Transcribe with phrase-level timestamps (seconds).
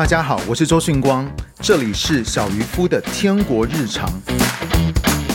[0.00, 1.30] 大家好，我是周迅光，
[1.60, 4.10] 这里是小渔夫的天国日常。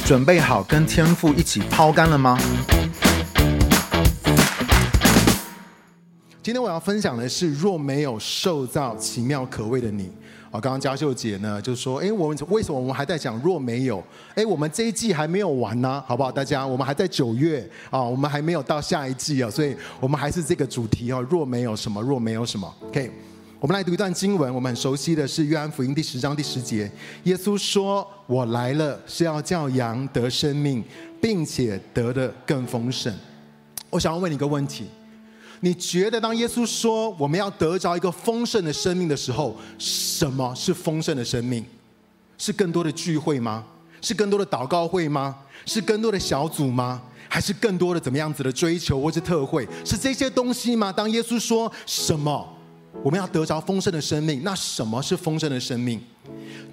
[0.04, 2.36] 准备好跟天父一起抛竿了吗？
[6.42, 10.12] 今天我要分享的是，若没有受造奇妙可畏的你。
[10.50, 14.04] 啊，刚刚嘉秀姐呢就说，哎，我们为什么我们还在讲若没有？
[14.34, 16.32] 哎，我们这一季还没有完呢，好不好？
[16.32, 21.24] 大家，我们还在九月啊，我们还没有到下一季啊，所以我们还是这个主题哦。
[21.30, 23.12] 若没有什么，若没有什么，OK。
[23.60, 26.92] 我们来读一段经文，我们很熟悉的是约翰福音第十章第十节，
[27.24, 30.84] 耶稣说：“我来了是要叫羊得生命，
[31.22, 33.14] 并且得的更丰盛。”
[33.90, 34.86] 我想要问你一个问题：
[35.62, 41.66] 你觉得当耶稣说我们要得着一个丰盛的生命的时候，什么是丰盛的生命？
[42.38, 43.64] 是更多的聚会吗？
[44.02, 45.34] 是更多的祷告会吗？
[45.66, 47.02] 是更多的小组吗？
[47.30, 49.66] 还是更多的怎么样子的追求或是特会？
[49.86, 50.92] 是这些东西吗？
[50.92, 52.55] 当耶稣说什么？
[53.04, 56.02] 我们要得着丰盛的生命，那什么是丰盛的生命？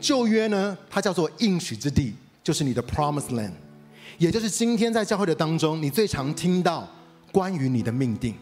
[0.01, 3.53] 旧约呢，它叫做应许之地，就是你的 Promise land，
[4.19, 6.89] 也就是今天在教会的当中，你最常听到
[7.31, 8.35] 关于你的命定。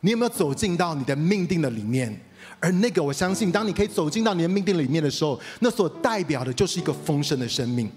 [0.00, 2.14] 你有没有走进到你的命定的里面？
[2.60, 7.90] 而那个，我相信，当你可以走进到你的命定里面的时候，那所代表的就是一个丰盛的生命。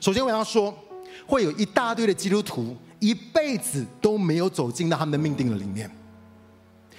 [0.00, 0.74] 首先，我要说，
[1.26, 5.90] 会有一大堆的基督徒一辈子都没有走进到他们的命定的里面。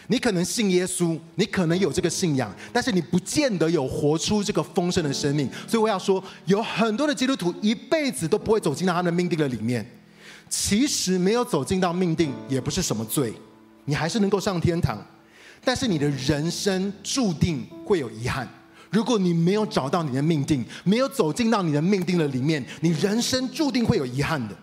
[0.08, 5.50] 你可能信耶稣，你可能有这个信仰，但是你不见得有活出这个丰盛的生命。
[5.68, 9.86] 所以我要说，有很多的基督徒一辈子都不会走进到他的命定的里面。
[10.50, 13.34] 其实没有走进到命定也不是什么罪，
[13.86, 15.02] 你还是能够上天堂。
[15.64, 18.46] 但是你的人生注定会有遗憾。
[18.90, 24.56] 如果你没有找到你的命定，没有走进到你的命定的里面，你人生注定会有遗憾的。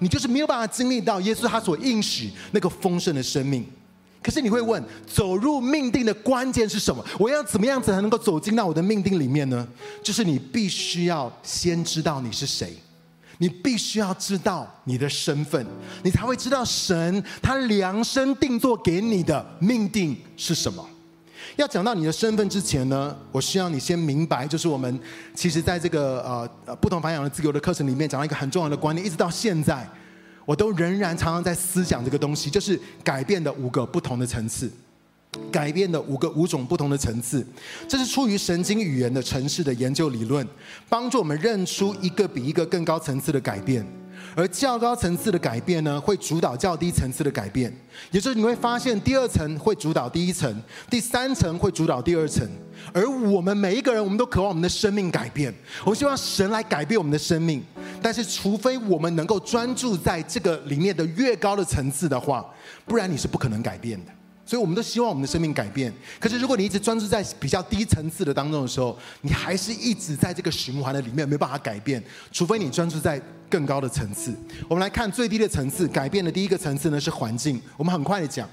[0.00, 3.64] 你就是没有办法经历到耶稣他所应许那个丰盛的生命。
[4.26, 7.00] 可是你会问，走入命定的关键是什么？
[7.16, 9.64] 我要怎么样子才能够走进到我的命定里面呢？
[10.02, 12.76] 就是你必须要先知道你是谁，
[13.38, 15.64] 你必须要知道你的身份，
[16.02, 20.84] 你才会知道神他量身定做给你的命定是什么。
[21.54, 24.98] 要讲到你的身份之前呢，我需要你先明白，就是我们
[25.36, 29.88] 其实在这个呃呃不同凡响的自由的课程里面讲到一个很重要的观念，一直到现在。
[30.46, 34.70] 我都仍然常常在思想这个东西，就是改变的五个不同的层次，
[35.52, 37.46] 改变的五个五种不同的层次，
[37.86, 40.46] 这是出于神经语言的城市的研究理论，
[40.88, 43.84] 帮助我们认出一个比一个更高层次的改变。
[44.36, 47.72] 而较高层次的改变呢，会主导较低层次的改变。
[48.10, 52.46] 也就是你会发现，第二层会主导第一层，第三层会主导第二层。
[52.92, 55.52] 而我们每一个人，我们都渴望我们的生命改变。
[55.84, 57.64] 我们希望神来改变我们的生命。
[58.02, 62.44] 但是，除非我们能够专注在这个里面的越高的层次的话，
[62.84, 64.12] 不然你是不可能改变的。
[64.46, 65.92] 所以，我们都希望我们的生命改变。
[66.20, 72.00] 可是，如果你一直专注在比较低层次的当中的时候，你还是一直在这个循环的里面，没办法改变。
[72.30, 73.20] 除非你专注在
[73.50, 74.32] 更高的层次。
[74.68, 77.60] 我们来看最低的层次，改变的第一个层次呢是环境。
[77.76, 78.48] 我们很快的讲，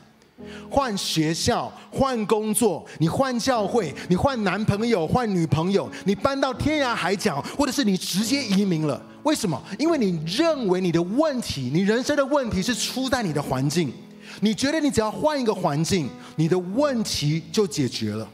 [0.67, 8.99] 换学校、换工作，你换教会，你换男朋友、换女朋友，你搬到天涯海角，或者是你直接移民了。
[9.21, 9.61] 为什么？
[9.77, 13.93] 因为你认为你的问题，你人生的问题是出在你的环境。
[14.39, 18.27] 你觉得你只要换一个环境，你的问题就解决了。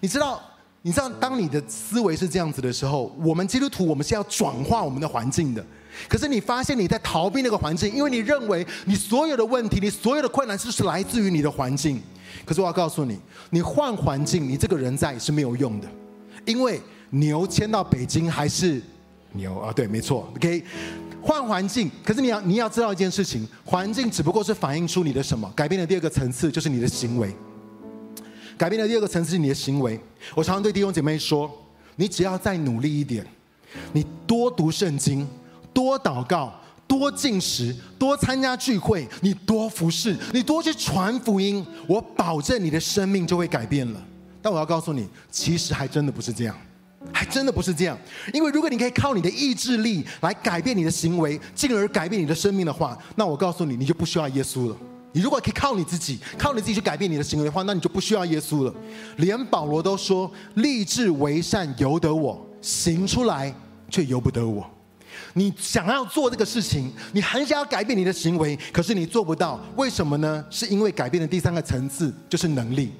[0.00, 0.40] 你知道，
[0.82, 5.64] 你知道，当你的思维是这样子的时候，我们基督徒我们是要转化我们的环境的。
[6.08, 12.00] 可是你发现你在逃避那个环境，因为你认为你所有的问题、你所有的困难就是来自于你的环境。
[12.46, 13.18] 可是我要告诉你，
[13.50, 15.88] 你换环境，你这个人在是没有用的，
[16.46, 16.80] 因为
[17.10, 18.80] 牛迁到北京还是
[19.32, 19.70] 牛啊？
[19.70, 20.32] 对，没错。
[20.34, 20.64] OK。
[21.22, 25.50] 换环境，可是你要你要知道一件事情，环境只不过是反映出你的什么？
[25.54, 27.34] 改变的第二个层次就是你的行为。
[28.58, 29.98] 改变的第二个层次是你的行为。
[30.34, 31.50] 我常常对弟兄姐妹说，
[31.96, 33.26] 你只要再努力一点，
[33.92, 35.26] 你多读圣经，
[35.72, 36.52] 多祷告，
[36.86, 44.02] 多进食，多参加聚会，你多服侍，你多去传福音，我保证你的生命就会改变了。
[44.40, 46.56] 但我要告诉你，其实还真的不是这样。
[47.10, 47.98] 还真的不是这样，
[48.32, 54.76] 因为如果你可以靠你的意志力来改变你的行为，进而改变你的生命的话，那我告诉你，你就不需要耶稣了。
[55.12, 58.74] 你如果可以靠你自己，靠你自己去改变你的行为的话，那你就不需要耶稣了。
[59.18, 63.54] 连保罗都说：“立志为善由得我，行出来
[63.90, 64.64] 却由不得我。”
[65.34, 70.42] 你想要做这个事情，你很想要改变你的行为，可是你做不到，为什么呢？
[70.48, 72.90] 是因为改变的第三个层次就是能力。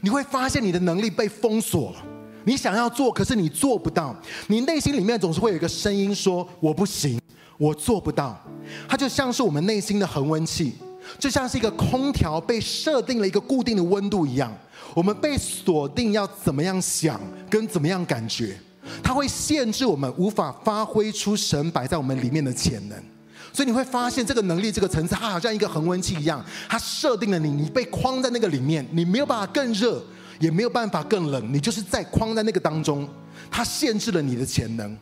[0.00, 2.02] 你会发现你的能力被封锁了。
[2.46, 4.14] 你想要做，可是你做不到。
[4.46, 7.20] 你内心里面总是会有一个声音说：“我不行，
[7.58, 8.40] 我做不到。”
[8.88, 10.74] 它就像是我们内心的恒温器，
[11.18, 14.56] 就像是一个空调被设定了一个固定的温度一样，
[14.94, 17.20] 我们被锁定要怎么样想
[17.50, 18.56] 跟怎么样感觉，
[19.02, 22.96] 它会限制我们无法发挥出神摆在我们里面的潜能。
[23.52, 30.02] 所以你会发现，这个能力这个层次，它好像一个恒温器一样，它设定了你，你被框在那个里面，你没有办法更热，
[30.38, 33.08] 也没有办法更冷，你就是在框在那个当中，
[33.50, 34.96] 它限制了你的潜能。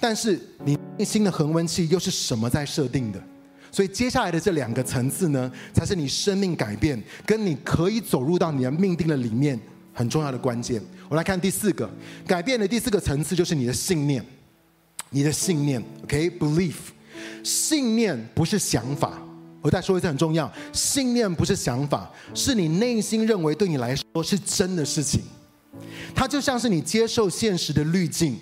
[0.00, 3.22] 但是你内心的恒温器又是什么在设定的？
[3.70, 9.58] 所以接下来的这两个层次呢，才是你生命改变跟你可以走入到你的命定的里面
[9.92, 10.82] 很重要的关键。
[11.08, 11.88] 我来看第四个
[12.26, 14.24] 改变的第四个层次，就是你的信念。
[15.14, 16.74] 你的信念，OK，belief，
[17.44, 19.22] 信念不是想法。
[19.62, 25.22] 我再说一次很重要，信念不是想法，是你内心认为对你来说是真的事情。
[26.14, 28.36] 它就像是你接受现实的滤镜，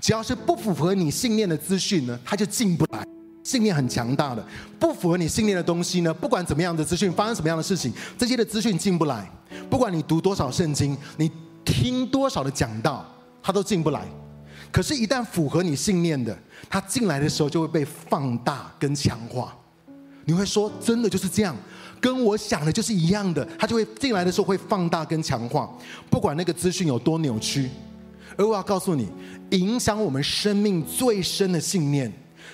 [0.00, 3.06] 只要是不符合你信念的资讯呢，它就进不来。
[3.44, 4.44] 信念很强大的，
[4.76, 9.30] 不符合你信念的东西呢，不管怎么样的资讯，发生什么样的事情，这些的资讯进不来。
[9.70, 11.30] 不管你读多少圣经，你
[11.64, 13.06] 听多少的讲道，
[13.40, 14.04] 它都进不来。
[14.72, 16.36] 可是，一旦符合你信念的，
[16.68, 19.56] 它进来的时候就会被放大跟强化。
[20.26, 21.56] 你会说，真的就是这样，
[21.98, 25.66] 跟我想的就是一样的，他就会进来的时候会放大跟强化，
[26.10, 27.70] 不管那个资讯有多扭曲。
[28.36, 29.08] 而我要告诉你，
[29.52, 32.12] 影响我们生命最深的信念。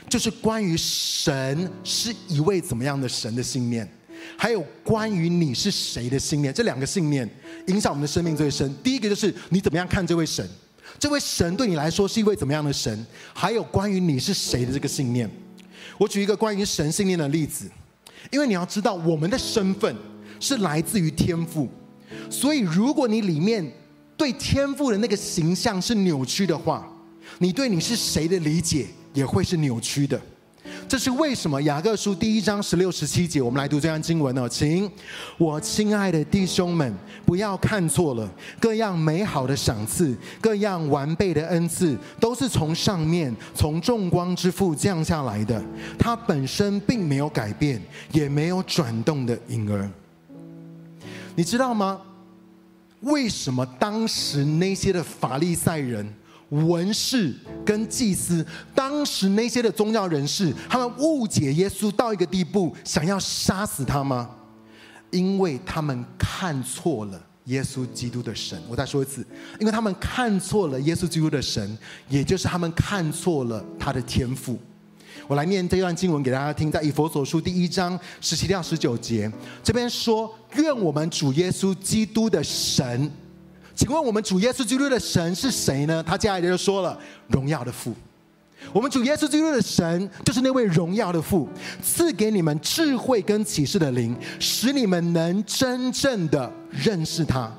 [0.09, 3.89] 就是关于神是一位怎么样的神的信念，
[4.37, 7.29] 还有关于你是谁的信念，这两个信念
[7.69, 8.75] 影响我们的生命最深。
[8.83, 10.47] 第一个就是你怎么样看这位神，
[10.99, 15.31] 这位神对你来说是一位怎么样的神，还有关于你是谁的这个信念。
[16.03, 17.71] 我举一个关于神信念的例子，
[18.33, 19.95] 因为你要知道我们的身份
[20.41, 21.69] 是来自于天赋，
[22.29, 23.65] 所以如果你里面
[24.17, 26.93] 对天赋的那个形象是扭曲的话，
[27.39, 30.21] 你对你是谁的理解，也会是扭曲的，
[30.89, 31.61] 这是为什么？
[31.63, 34.91] 雅各书第一章十六、十七节，我们来读这段经文哦，请
[35.39, 36.95] 我亲爱的弟兄们，
[37.25, 38.29] 不要看错了，
[38.61, 45.63] 各样美好的赏赐，各样完备的恩赐，都是从上面，从众光之父降下来的。
[45.99, 47.81] 他本身并没有改变，
[48.13, 49.89] 也没有转动的影儿。
[51.35, 52.01] 你知道吗？
[53.01, 56.07] 为什么当时那些的法利赛人？
[56.53, 57.35] 文士
[57.65, 64.29] 跟祭司，当时那些的宗教人士，他们误解耶稣到一个地步，想要杀死他吗？
[65.11, 68.61] 因为他们看错了耶稣基督的神。
[68.69, 69.27] 我再说一次，
[69.59, 71.79] 因为他们看错了耶稣基督的神，
[72.11, 74.59] 也就是他们看错了他的天赋。
[75.27, 79.31] 我来念这段经文给大家听，在以佛所书第一章十七到十九节，
[79.63, 83.11] 这边说：愿我们主耶稣基督的神。
[83.75, 86.03] 请问我们主耶稣基督的神是谁呢？
[86.03, 86.99] 他接下来就说了：
[87.29, 87.95] 荣耀的父。
[88.73, 91.49] 我们主耶稣基督的神就是那位荣耀的父，
[91.83, 97.53] 赐给你们智慧跟启示的灵，使你们能真正的认识他。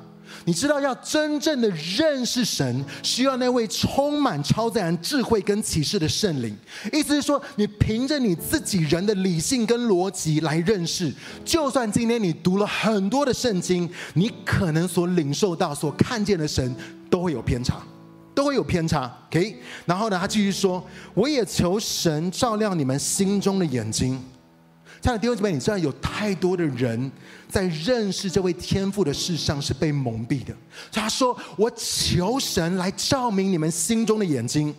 [0.46, 6.54] 你知道，要真正的认识神，需要那位充满超自然智慧跟启示的圣灵。
[6.92, 11.10] 意思是说，你凭着你自己人的理性跟逻辑来认识，
[11.44, 16.74] 就算今天你读了很多的圣经，你可能所领受到、所看见的神
[17.08, 17.82] 都会有偏差，
[18.34, 19.10] 都会有偏差。
[19.30, 19.56] OK，
[19.86, 24.22] 然后呢，他继续说：“我也求神照亮你们心中的眼睛。”
[25.04, 27.12] 亲爱的弟兄姊妹，你知道有太多的人
[27.46, 30.54] 在认识这位天赋的事上是被蒙蔽的。
[30.90, 34.74] 他说：“我求神来照明你们心中的眼睛。”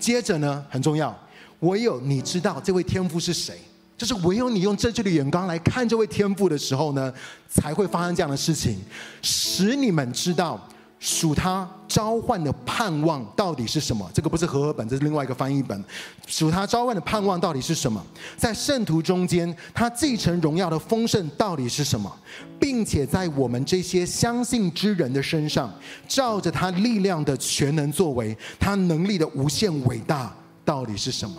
[0.00, 1.16] 接着呢，很重要，
[1.60, 3.56] 唯有你知道这位天赋是谁，
[3.96, 7.14] 就是唯有你用正确的眼光来看这位天赋的时候呢，
[7.48, 8.80] 才会发生这样的事情，
[9.22, 10.60] 使你们知道。
[11.04, 14.08] 属他召唤的盼望到底是什么？
[14.14, 15.84] 这个不是和合本，这是另外一个翻译本。
[16.28, 18.00] 属他召唤的盼望到底是什么？
[18.36, 22.16] 在圣徒中间，他继承荣耀的丰盛到底是什么？
[22.60, 25.74] 并且在我们这些相信之人的身上，
[26.06, 30.32] 照着他力量的全能作为，他能力的无限伟大
[30.64, 31.34] 到底是什么？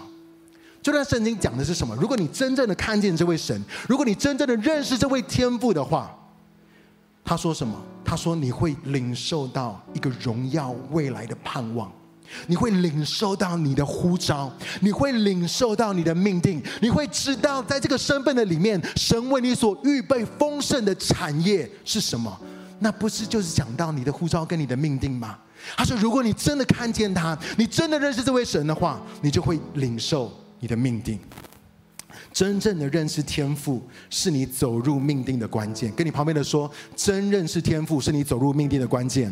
[0.82, 1.96] 这段圣经讲的是什么？
[1.96, 6.14] 如果你真正的看见这位神，如果你真正的认识这位天父的话，
[7.24, 7.82] 他说什么？
[8.06, 11.92] 他说：“你会领受到一个荣耀未来的盼望，
[12.48, 22.40] 你会领受到你的呼召，你会领受到你的命定，你会知道在这个身份的里面，神为你所预备丰盛的产业是什么？
[22.80, 25.38] 那不是就是讲到你的呼召跟你的命定吗？”
[25.78, 31.18] 他说：“如果你真的看见他，你真的认识这位神的话，你就会领受你的命定。”
[32.34, 35.94] 真正的认识天赋，是你走入命定的关键。
[35.94, 39.32] 跟你旁边的说，真认识天赋，是你走入命定的关键。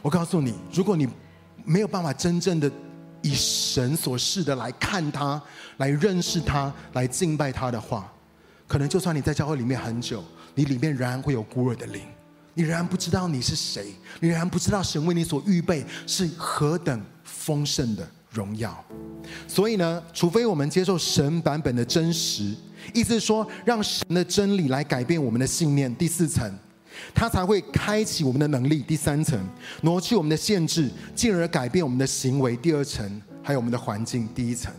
[0.00, 1.08] 我告诉你，如果你
[1.64, 2.70] 没有办法真正的
[3.22, 5.42] 以神所示的来看他，
[5.78, 8.12] 来认识他，来敬拜他的话，
[8.68, 10.22] 可能就算你在教会里面很久，
[10.54, 12.02] 你里面仍然会有孤儿的灵，
[12.52, 18.84] 你仍然不知道你是谁，你仍然不知道神为你所预备是何等丰盛的荣耀。
[19.48, 22.54] 所以呢，除非我们接受神版本的真实，
[22.92, 25.94] 意思是说，让神的真理来改变我们的信念。
[25.96, 26.52] 第四层。
[27.12, 28.80] 它才会开启我们的能力。
[28.80, 29.36] 第三层，
[29.82, 32.56] 挪去我们的限制，进而改变我们的行为。
[32.56, 34.28] 第二层，还有我们的环境。
[34.32, 34.72] 第一层，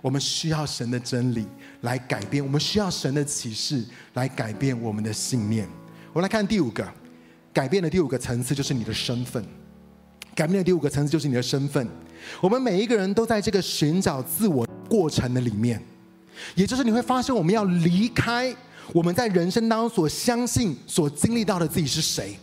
[0.00, 1.46] 我们需要神的真理
[1.82, 3.84] 来改变，我们需要神的启示
[4.14, 5.68] 来改变我们的信念。
[6.14, 6.90] 我们来看第五个，
[7.52, 9.44] 改变的第五个层次就是你的身份。
[10.34, 11.86] 改变的第五个层次就是你的身份。
[12.40, 15.82] 我们每一个人都在这个寻找自我过程的里面，
[16.54, 18.54] 也就是你会发现，我们要离开。
[18.94, 22.34] 我们在人生当中所相信、所经历到的自己是谁？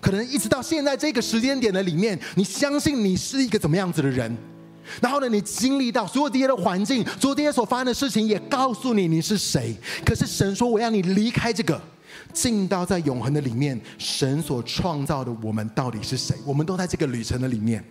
[0.00, 4.36] 可能一直到现在这个时间点的里面，你相信你是一个怎么样子的人？
[5.00, 9.74] 然后呢，你经历到所有这些的环境，所有这些所发生的事情，也告诉你你是谁。
[10.04, 11.80] 可是神说：“我要你离开这个，
[12.32, 16.36] 进到在永恒的里面，神所创造的我们到底是谁？
[16.46, 17.82] 我们都在这个旅程的里面。”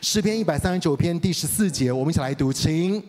[0.00, 3.02] 诗篇一百三十九篇第十四节，我们一起来读，请。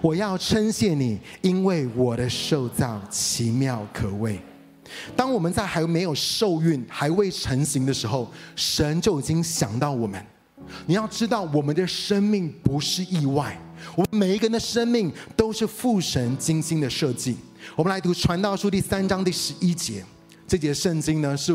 [0.00, 4.40] 我要称谢你，因为我的受造奇妙可畏。
[5.16, 10.24] 当我们在还没有受孕、还未成型的时候，神就已经想到我们。
[10.86, 13.58] 你要知道，我们的生命不是意外，
[13.94, 17.36] 我们每一个人的生命都是父神精心的设计。
[17.76, 20.04] 我们来读《传道书》第三章第十一节。
[20.46, 21.54] 这节圣经呢，是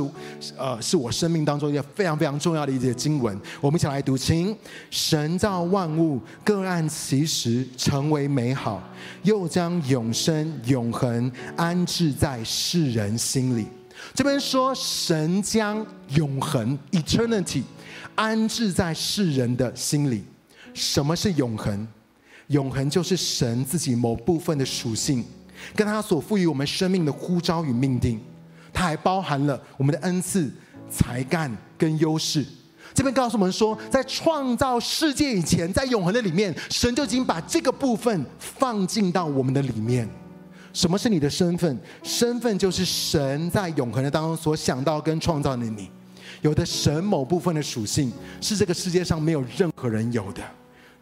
[0.57, 3.39] 呃，是我生命当中一个非常非常重要的一节经文。
[3.61, 4.55] 我们一起来读，请
[4.89, 8.83] 神造万物，各按其时成为美好，
[9.23, 13.67] 又将永生永恒安置在世人心里。
[14.15, 17.61] 这边说神将永恒 （eternity）
[18.15, 20.23] 安置在世人的心里。
[20.73, 21.87] 什么是永恒？
[22.47, 25.23] 永恒就是神自己某部分的属性，
[25.75, 28.19] 跟他所赋予我们生命的呼召与命定。
[28.73, 30.51] 它还包含了我们的恩赐、
[30.89, 32.45] 才干跟优势。
[32.93, 40.09] 这边告诉我们说，在创造世界以前，在永恒的里面，神就已经把这个部分放进到我们的里面。
[40.73, 41.79] 什么是你的身份？
[42.03, 45.89] 身份就是神在永恒的当中所想到跟创造的你。
[46.41, 48.11] 有的神某部分的属性
[48.41, 50.41] 是这个世界上没有任何人有的，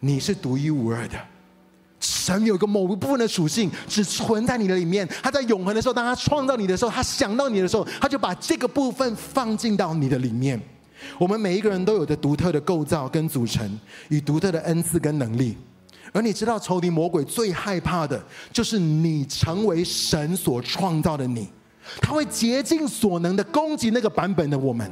[0.00, 1.18] 你是独一无二的。
[2.00, 5.08] 神有一个某一部分的属性，只存在你的里面。
[5.22, 10.60] 他在永恒的时候，当他创造你的时候，他想到你的时候，他就把这个部分放进到你的里面。
[11.18, 13.78] 我们每一个人都有着独特的构造跟组成，
[14.08, 15.56] 与独特的恩赐跟能力。
[16.12, 21.48] 而你知道，仇敌魔鬼最害怕的就是你成为神所创造的你，
[22.00, 24.90] 他会竭尽所能的攻击那个版本的我们。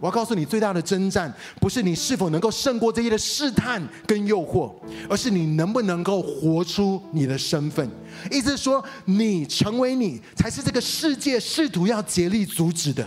[0.00, 4.72] 我要告诉你，最大的征战不是你是否能够胜过这些的试探跟诱惑，
[5.08, 7.88] 而是你能不能够活出你的身份。
[8.30, 13.06] 意思是说，你成为你，才是这个世界试图要竭力阻止的。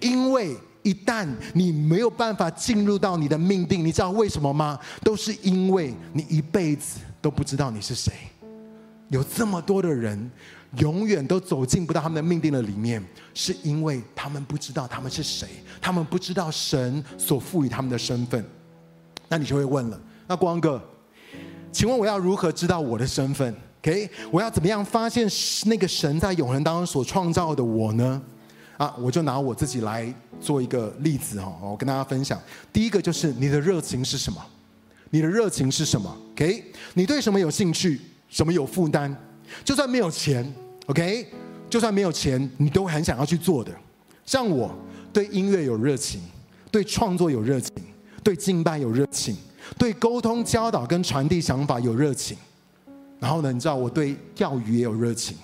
[0.00, 4.78] 因为一旦你没有办法进入到你的命定，你知道为什么吗？
[5.02, 8.12] 都是因为你一辈子都不知道你是谁。
[9.08, 10.30] 有这么多的人。
[10.76, 15.48] 永远都走进不到他们的命定的里面，是因为他们不知道他们是谁，
[15.80, 18.44] 他们不知道神所赋予他们的身份。
[19.28, 20.82] 那你就会问了，那光哥，
[21.72, 25.26] 请问我要如何知道我的身份？OK，我要怎么样发现
[25.66, 28.22] 那个神在永恒当中所创造的我呢？
[28.76, 32.40] 啊，我就拿我自己来做一个例子哈，我跟大家分享。
[32.72, 34.44] 第一个就是你的热情是什么？
[35.10, 38.00] 你的热情是什么？OK，你对什么有兴趣？
[38.28, 39.16] 什么有负担？
[39.64, 40.44] 就算没有钱
[40.86, 41.26] ，OK，
[41.68, 43.72] 就算没有钱，你都很想要去做的。
[44.24, 44.74] 像我
[45.12, 46.20] 对音乐有热情，
[46.70, 47.72] 对创作有热情，
[48.22, 49.36] 对敬拜有热情，
[49.78, 52.36] 对沟通、教导跟传递想法有热情。
[53.18, 55.36] 然后呢，你知道我对钓鱼也有热情，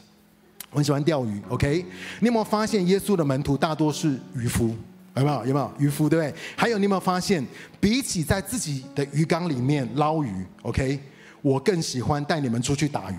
[0.70, 1.84] 我很喜欢钓鱼，OK。
[2.20, 4.74] 你有没有发现耶稣的门徒大多是渔夫？
[5.16, 5.46] 有没有？
[5.46, 6.08] 有没有渔夫？
[6.08, 6.34] 对不对？
[6.56, 7.44] 还有你有没有发现，
[7.80, 11.00] 比起在自己的鱼缸里面捞鱼，OK，
[11.40, 13.16] 我更喜欢带你们出去打鱼。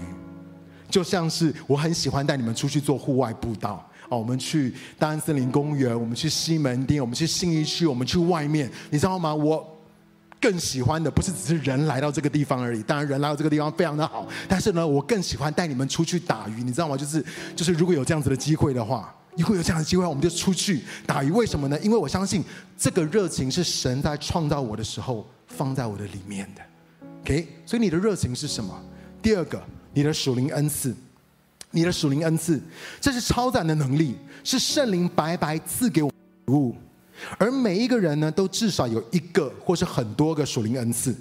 [0.95, 9.35] 就像是我很喜欢带你们出去做户外步道哦，我们去大安森林公园，我们去西门町，我们去信义区，我们去外面，你知道吗？
[9.35, 9.77] 我
[10.39, 16.95] 更喜欢的不是只是人来到这个地方而已，当然人来到这个地方非常的好，但是呢，我更喜欢带你们出去打鱼，你知道吗？
[16.95, 17.21] 就是
[17.57, 21.29] 就是如果有这样子的机会的话，如果有这样的机会，我们就出去打鱼。
[21.31, 21.77] 为什么呢？
[21.81, 22.41] 因为我相信
[22.77, 26.61] 这个热情是神在创造我的时候放在我的里面的。
[27.23, 28.73] OK，所以你的热情是什么？
[29.21, 29.61] 第二个。
[29.95, 30.93] 你的属灵恩赐，
[31.71, 32.61] 你的属灵恩赐，
[33.01, 36.75] 这是超赞的能力，是圣灵白白赐给我的礼物。
[37.39, 41.15] 而每一个人呢，都至少有一个或是很多个属灵恩赐。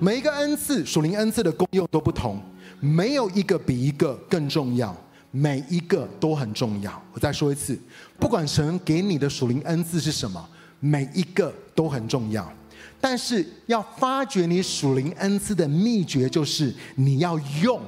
[0.00, 2.42] 每一个恩赐，属灵恩赐的功用都不同，
[2.80, 4.96] 没有一个比一个更重要，
[5.30, 7.02] 每一个都很重要。
[7.12, 7.78] 我再说一次，
[8.18, 10.48] 不管神给你的属灵恩赐是什么，
[10.80, 12.50] 每一个都很重要。
[12.98, 17.78] 但是要发掘你属灵恩赐的秘诀，就是你要用，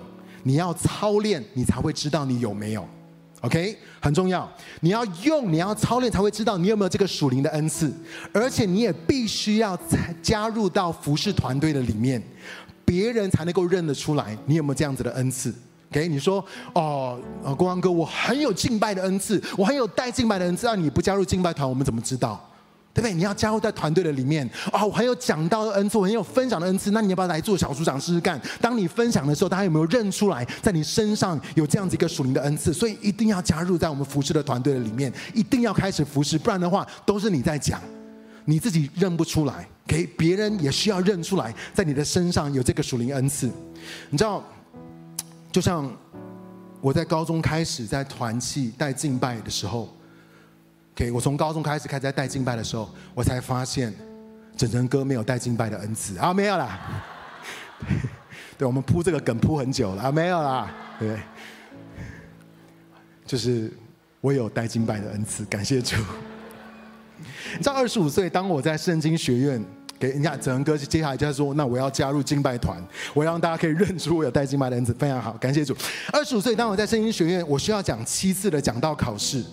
[0.47, 2.87] 你要操练，你才会知道你有没有。
[3.41, 4.49] OK，很重要。
[4.81, 7.93] 你要用，你要操练，才会知道你有没有这个属灵的恩赐。
[8.33, 9.77] 而且你也必须要
[10.23, 12.23] 加入到服饰团队的里面，
[12.85, 15.53] 别人才能够认得出来你有没有这样子的恩赐。
[15.91, 22.41] OK，你说哦，呃，光光哥，我很有敬拜的恩赐，我很有带敬拜的恩赐，那你不加入敬拜团，我们怎么知道？
[22.97, 23.13] 对不对？
[23.13, 24.87] 你要加入在团队的里面、哦！
[24.87, 26.93] 我很有讲到的恩赐，我很有分享的恩赐。
[26.93, 28.41] 那你要不要来做小组长试试看？
[28.59, 32.73] 当你分享的时候，大家有没有认出来，在你身上有这样子一个属灵的恩赐？
[32.73, 37.79] 所以一定要加入在我们服侍的团队的里面，一定要开始服侍，不然的话都是你在讲，
[38.47, 43.47] 你自己认不出来，给别人也需要认出来，在你的身上有这个属灵恩赐。
[44.09, 44.43] 你知道，
[45.53, 45.95] 就像
[46.81, 49.95] 我在高中开始在团契带敬拜的时候。
[50.97, 53.93] OK，我从高中开始开始在带敬拜的时候，我才发现，
[54.57, 57.05] 整整哥没有带敬拜的恩赐啊，没有啦。
[58.57, 60.75] 对，我们铺这个梗铺很久了啊，没有啦。
[60.99, 61.19] 对，
[63.27, 63.71] 就是
[64.23, 65.97] 我有带敬拜的恩赐，感谢主。
[67.53, 69.63] 你知道，二十五岁，当我在圣经学院
[69.99, 75.77] 给人家整整哥接下来就说，那我要加入敬拜团，我让大家可以认出我有带敬拜的恩赐，非常好，感谢主。
[76.11, 79.45] 二十五岁，当我在圣经学院，我需要讲七次的讲道考试。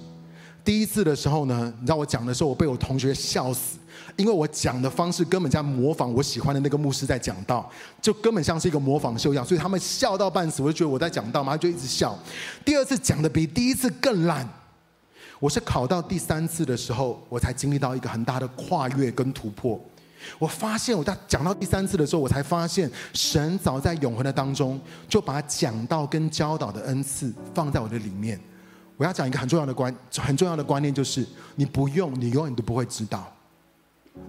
[0.63, 3.77] 第一次的时候呢，你知道我讲的时候，我被我同学笑死，
[4.15, 7.69] 因为我讲的方式根本在模仿我喜欢的那个牧师在讲道，
[8.01, 12.17] 就根本像是一个模仿秀一样，所以他们笑到半死，我就觉得我在讲道嘛，就一直笑。
[12.63, 14.47] 第二次讲的比第一次更烂，
[15.39, 19.77] 我是考到第三次的时候，我才经历到一个很大的跨越跟突破。
[20.39, 24.79] 我发现我在讲到第三次的时候，我才发现神早在永恒的当中，
[25.09, 28.39] 就把讲道跟教导的恩赐放在我的里面。
[29.03, 33.19] 我要讲一个很重要的观，很重要的观念，就是你不用，你永远都不会知道；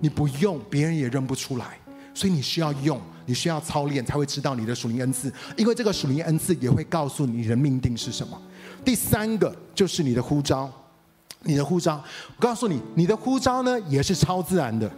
[0.00, 1.78] 你不用，别人也认不出来。
[2.12, 5.32] 所以你需要用，你需要操练，才会知道你的属灵恩赐。
[5.56, 8.36] 因为这个属灵恩赐也会告诉你的命定是什么。
[8.84, 10.68] 第三个就是你的呼召，
[11.42, 12.02] 你的呼召。
[12.36, 14.90] 我告诉你，你的呼召呢也是超自然的。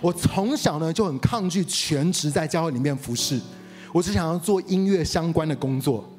[0.00, 3.38] 我从小呢就很抗拒全职在教会里面服侍，
[3.92, 6.10] 我只想要做音乐相关的工作。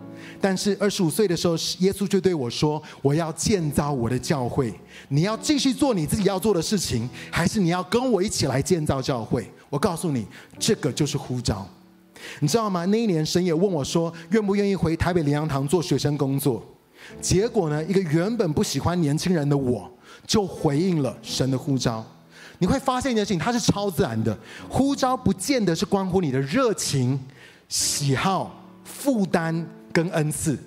[0.41, 4.73] 但是二十五岁的时候，耶稣却对我说：“我要建造我的教会，
[5.09, 10.25] 你要继续做你自己要做的事情，还是你要跟我一起来建造教会？”我告诉你，
[10.59, 11.65] 这个就是呼召，
[12.39, 12.83] 你知道吗？
[12.85, 16.61] 那一年神也问我说：“愿不愿意回台北灵粮堂做学生工作？”
[17.21, 19.89] 结果呢，一个原本不喜欢年轻人的我，
[20.27, 22.05] 就回应了神的呼召。
[22.59, 24.37] 你会发现一件事情，它是超自然的。
[24.69, 27.19] 呼召不见得是关乎你的热情、
[27.67, 29.67] 喜好、负担。
[29.91, 30.57] 跟恩赐，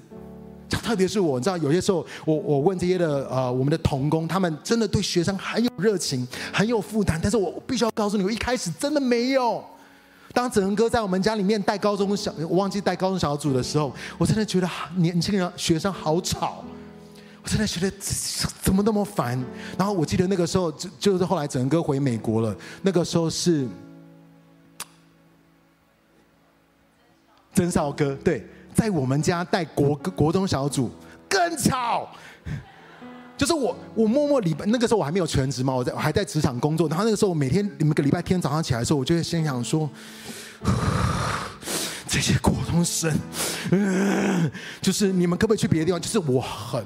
[0.68, 7.18] 特别是我，你知道，有些时候，我我问这些的呃，我们的同工，他们真的对学生很有热情，很有负担。
[7.22, 9.64] 但是我必须要告诉你，我一开始真的没有。
[10.32, 16.64] 当整个哥在我们家里面带高中小，我忘记带高中小组的时候，我真的觉得年轻人学生好吵，
[17.42, 17.88] 我真的觉得
[18.60, 19.40] 怎么那么烦。
[19.78, 23.68] 然后我记得那个时候，就就是后来整个哥回美国了，那个时候是
[27.54, 28.44] 曾少哥，对。
[28.74, 30.90] 在我们家带国国中小组
[31.28, 32.08] 更吵，
[33.36, 36.88] 就是我我默默礼拜那个时候我还没有全职嘛，我在我还在职场工作。
[36.88, 39.88] 然后那个时候我每天每个礼拜天早上起来的时候，我就会先想说，
[42.06, 43.16] 这些国中生，
[44.82, 46.00] 就是你们可不可以去别的地方？
[46.00, 46.84] 就是我很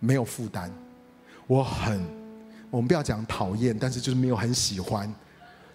[0.00, 0.70] 没有负担，
[1.46, 2.04] 我很
[2.70, 5.12] 我们不要讲讨厌，但是就是没有很喜欢。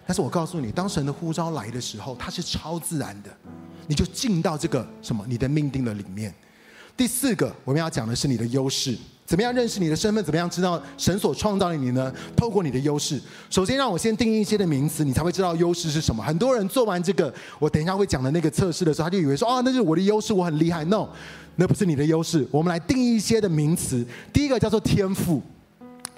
[0.06, 3.30] 但是我告诉你，当神的呼召来的时候，它是超自然的。
[3.86, 6.32] 你就进到这个什么你的命定的里面。
[6.96, 10.22] 第四个，我们要讲的是你的优势，怎么样认识你的身份？
[10.22, 12.12] 怎么样知道神所创造的你呢？
[12.36, 13.20] 透过你的优势。
[13.50, 16.22] 首先，让我先定义一些的名词，你才会知道优势是什么。
[16.22, 20.84] 很多人做完这个，我等一下会讲的那个测试的时候，他就以为说啊，那是我的优势，我很厉害。
[20.84, 21.08] No，
[21.56, 22.46] 那不是你的优势。
[22.52, 24.06] 我们来定义一些的名词。
[24.32, 25.42] 第一个叫做天赋。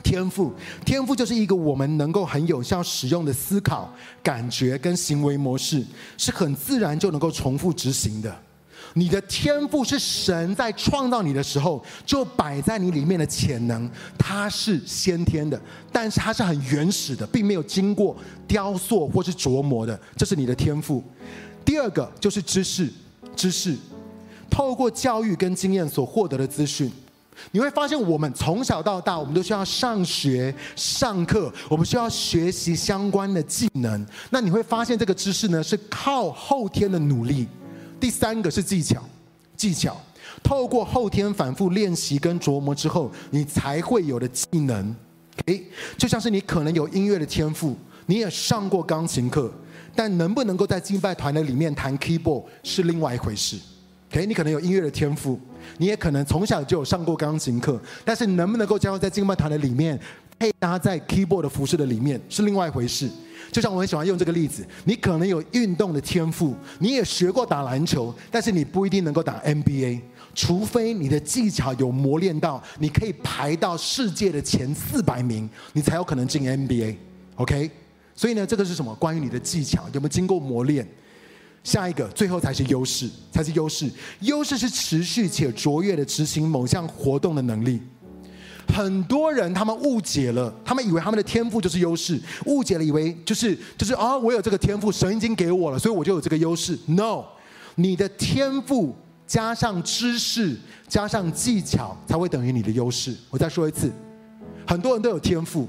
[0.06, 0.52] 天赋，
[0.84, 3.92] 天赋就是一个我们能够很有效使用的思考、
[4.22, 5.84] 感觉跟行为模式，
[6.16, 8.32] 是很自然就能够重复执行的。
[8.94, 18.16] 你的天赋是神在创造你的时候就摆在你里面的潜能，它是先天的，但是它是很原始的，并没有经过
[18.46, 21.02] 雕塑或是琢磨的，这是你的天赋。
[21.64, 22.88] 第二个就是知识，
[23.34, 23.76] 知识，
[24.48, 26.88] 透过教育跟经验所获得的资讯。
[27.50, 34.06] 你会发现，我们从小到大，我们都需要上学、上课，我们需要学习相关的技能。
[34.30, 37.46] 那你会发现，这个知识呢是靠后天的努力。
[38.00, 39.02] 第三个是技巧，
[39.56, 40.00] 技巧
[40.42, 44.94] 透过后天反复练习跟琢磨之后，你才会有的技能。
[45.46, 45.62] 诶，
[45.96, 49.52] 就像是你可能有音乐的天赋，你也上过钢琴课，
[49.94, 53.58] 但能不能够在敬拜团的里面弹 keyboard 是另外一回事。
[54.10, 55.38] OK，你可能有音乐的天赋，
[55.78, 59.98] 你也可能从小就有上过钢琴课，但是能不能够加入在敬拜团的里面，
[60.38, 63.10] 配搭在 keyboard 的服饰的里面是另外一回事。
[63.52, 70.00] 就像我很喜欢用这个例子，你可能有运动的天赋，你也学过打篮球，但是你不一定能够打 NBA，
[70.34, 76.96] 除非你的技巧有磨练到，你可以排到世界的前四百名，你才有可能进 NBA。
[77.36, 77.70] OK，
[78.14, 78.94] 所以呢，这个是什么？
[78.96, 80.86] 关于你的技巧有没有经过磨练？
[81.66, 83.90] 下一个，最后才是优势，才是优势。
[84.20, 87.80] 优势是持续且卓越的执行某项活动的能力。
[88.68, 96.78] 很多人他们误解了，他们以为他们的天赋就是优势，误解了，以为就是就是啊、哦，我有这个天赋，神已经给我了，所以我就有这个优势。
[96.86, 97.24] No，
[97.74, 98.94] 你的天赋
[99.26, 103.12] 加上知识加上技巧才会等于你的优势。
[103.28, 103.90] 我再说一次，
[104.64, 105.68] 很多人都有天赋，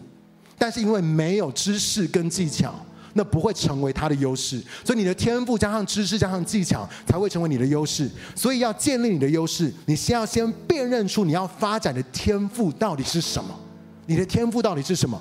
[0.59, 2.75] 但是因为没有知识跟技巧。
[3.17, 8.09] 那不会成为他的优势，所以你的天赋加上知识加上技巧才会成为你的优势。
[8.35, 13.49] 所以要建立你的优势，你先要先辨认出你要发展的天赋到底是什么。
[14.05, 15.19] 你的天赋到底是什么？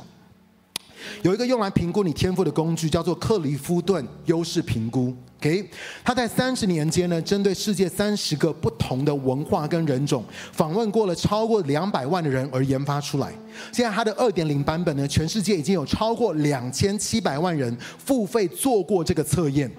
[1.23, 5.15] 有一个用来评估你天赋的工具，叫做克里夫顿优势评估。
[5.39, 5.69] OK，
[6.03, 13.33] 他在三十年间呢，针对世界三十个不同的文化跟人种，访问过了超过两百万的人而研发出来。
[13.71, 19.71] 现在他的二点零版本呢，全世界已经有超过两千七百万人付费做过这个测验。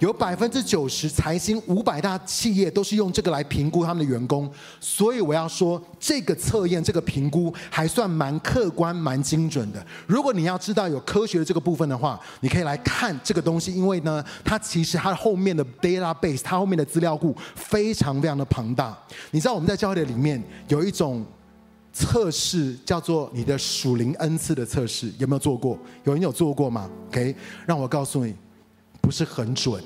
[0.00, 9.84] 有百分之九十财经五百大企业都是用这个来评估他们的员工，所以我要说，这个测验、这个评估还算蛮客观、蛮精准的。
[10.06, 18.96] 如果你要知道有科学的这个部分的话，你可以来看这个东西，因为呢，它其实它后面的 database，它后面的资料库非常非常的庞大。
[19.30, 21.24] 你知道我们在教会的里面有一种
[21.92, 25.78] 测试叫做你的属灵恩赐的测试，有没有做过？
[26.04, 27.34] 有人有做过吗？OK，
[27.66, 28.34] 让我告诉你。
[29.04, 29.82] 不是很准，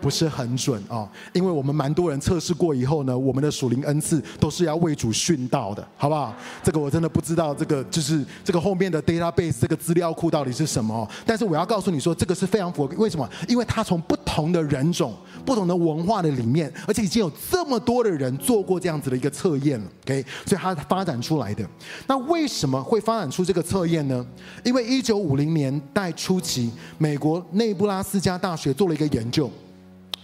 [0.00, 1.08] 不是很准啊！
[1.32, 6.34] 因为我们蛮多人测试过以后呢，我们的属灵恩赐都是要为主殉道的，好不好？
[6.62, 11.08] 这个我真的不知道，这个就是这个后面的 database 这个资料库到底是什么？
[11.24, 12.94] 但是我要告诉你说，这个是非常符合。
[12.96, 13.28] 为什么？
[13.48, 20.24] 因为它从不同的人种、不同的文化的里面，而且已经有这么多的人做过这样子的一个测验了，OK？
[20.44, 21.66] 所以它发展出来的。
[22.06, 24.24] 那为什么会发展出这个测验呢？
[24.64, 29.50] 因为一九五零年代初期，美国内布拉斯加大学做了一个研究。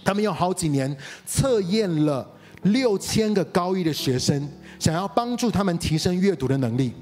[0.03, 2.27] 他们用好几年测验了
[2.63, 6.93] 六千个高一的学生，想要帮助他们提升阅读的能力。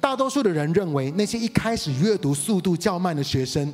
[0.00, 3.72] 大多数的人认为，那些一开始阅读速度较慢的学生，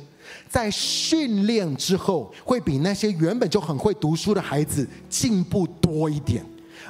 [0.49, 6.43] 在训练之后，会比那些原本就很会读书的孩子进步多一点。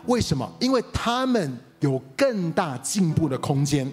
[0.06, 0.50] 为什么？
[0.60, 3.92] 因为他们有更大进步的空间。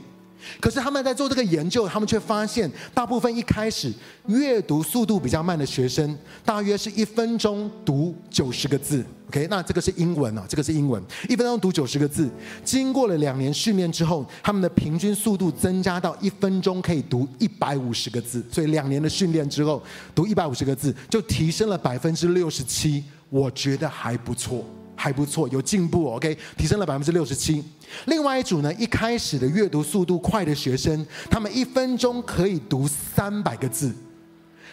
[0.61, 3.92] 可是他们在做这个研究，他们却发现，大部分一开始
[4.26, 9.05] 阅读速度比较慢的学生，大约是一分钟读九十个字。
[9.28, 12.31] OK，那这个是英文啊，这个是英文，一分钟读九十个字。
[12.64, 18.44] 经过了两年训练之后，他们的平均速度增加到一分钟可以读一百五十个字。
[18.50, 19.83] 所以两年的训练之后，
[20.14, 24.66] 读一百五十个字就提升了百分之六十七，我觉得还不错。
[24.94, 27.62] 还不错，有进步，OK，提升了百分之六十七。
[28.07, 33.92] 另外一组呢，一开始的阅读速度快的学生，他们一分钟可以读三百个字，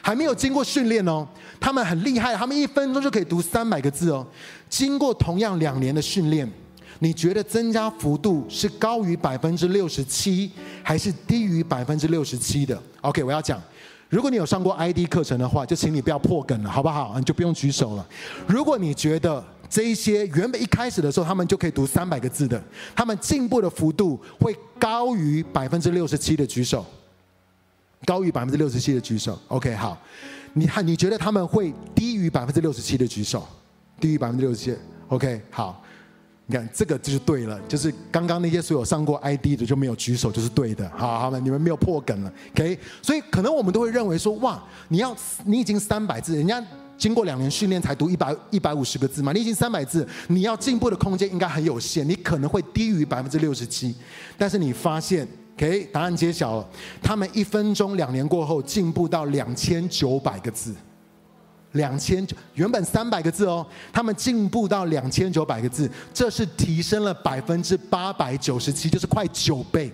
[0.01, 1.27] 还没有经过训练哦，
[1.59, 4.25] 他们很厉害，他们一分钟就可以读三百个字哦。
[4.69, 6.49] 经过同样两年的训练，
[6.99, 10.51] 你觉得增加幅度是高于百分之六十七，
[10.83, 13.61] 还是低于百分之六十七的？OK，我要讲，
[14.07, 17.15] 如果你有上过 ID 课程的话，就请你不要破梗了，好不好？
[17.17, 18.07] 你就不用举手了。
[18.47, 22.59] 如果你觉得，这一些原本一开始的时候，他们就可以读三百个字的，
[22.95, 26.83] 他们进步的幅度会高于百分之六十七的举手，
[28.03, 29.39] 高于百分之六十七的举手。
[29.47, 29.95] OK，好，
[30.53, 33.47] 你看，你觉得他们会低于百分之六十七的举手？
[33.99, 34.75] 低于百分之六十七
[35.09, 35.83] ？OK，好，
[36.47, 40.89] 你看这个就是对了，就是刚刚那些所有上过 ID 的就没有举手，就是对的。
[40.97, 42.33] 好，好了，你们没有破梗了。
[42.53, 46.59] OK，所以可能我们都会认为说，哇，你要你已经三百字，人家。
[46.99, 49.31] 经过两年训练才读一百一百五十个字嘛？
[49.31, 53.95] 你已经三百字，你要进步的空间应该很有限，你可能会低于百分之六十七。
[54.37, 56.67] 但是你发现，OK，答案揭晓了，
[57.01, 60.75] 他们一分钟两年过后进步到两千九百个字，
[61.71, 69.89] 两千原本三百个字哦，他们进步到两千九百个字，这是提升了百分之八百九十七，就是快九倍。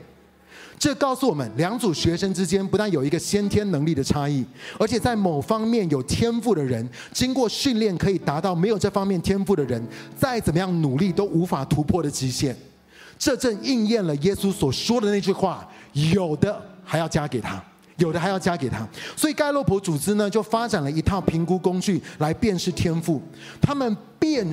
[0.77, 4.45] 这告诉我们，两组学生之间不但有一个先天能力的差异，
[4.77, 9.81] 而且在某方面有天赋的人，经过训练可以达到没有这方面天赋的人，
[10.17, 12.55] 再怎么样努力都无法突破的极限。
[13.17, 15.67] 这正应验了耶稣所说的那句话
[16.13, 17.63] ：“有的还要加给他，
[17.97, 18.85] 有的还要加给他。”
[19.15, 23.21] 所以盖洛普组织呢，就发展了一套评估工具来辨识天赋。
[23.61, 24.45] 他们辨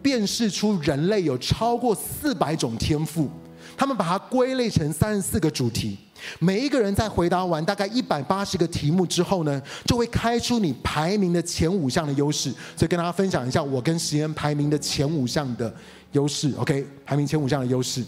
[0.00, 3.30] 辨识出人类有超过四百种天赋。
[3.76, 5.98] 他们把它归类成三十四个主题，
[6.38, 12.50] 每一个人在回答完大概一百八十个题目之后呢，就会开出你排名的前五项的优势。
[12.76, 15.72] 所以跟大家分享一下我跟石岩排名的前五项的
[16.12, 16.52] 优势。
[16.58, 18.02] OK，排名前五项的优势。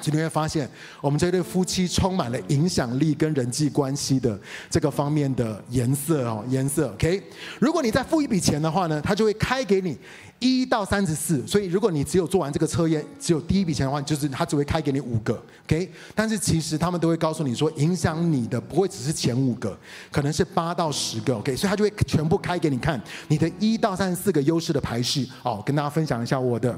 [0.00, 0.68] 今天会发现，
[1.00, 4.38] 我们这对夫妻充满了影响力跟人际关系的
[4.70, 6.90] 这个方面的颜色哦，颜色。
[6.92, 7.22] OK，
[7.60, 9.96] 如果你再付一笔钱的话呢，他就会开给你
[10.38, 11.46] 一到三十四。
[11.46, 15.40] 所以如果你只有做完这个测验，只有第一笔钱的话，就是他只会开给你五个。
[15.66, 19.76] OK，但是其实他们都会告诉你说，影响你的不会只是前五个，
[20.10, 21.34] 可能是八到十个。
[21.36, 25.28] OK，所以他就会全部开给你看你的一到三十四个优势的排序。
[25.42, 26.76] 哦，跟大家分享一下我的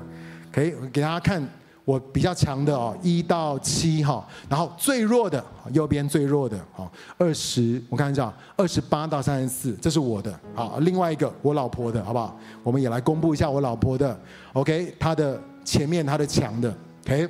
[0.51, 1.60] ，OK，给大家看。
[1.85, 6.89] 我比较强的哦，一到七哈，然后最弱的右边最弱的哦，
[7.19, 10.39] 二十，我看一下，二十八到三十四，这是我的。
[10.55, 12.39] 好，另外一个我老婆的好不好？
[12.63, 14.17] 我们也来公布一下我老婆的。
[14.53, 16.73] OK，她的前面她的强的
[17.07, 17.29] ，OK，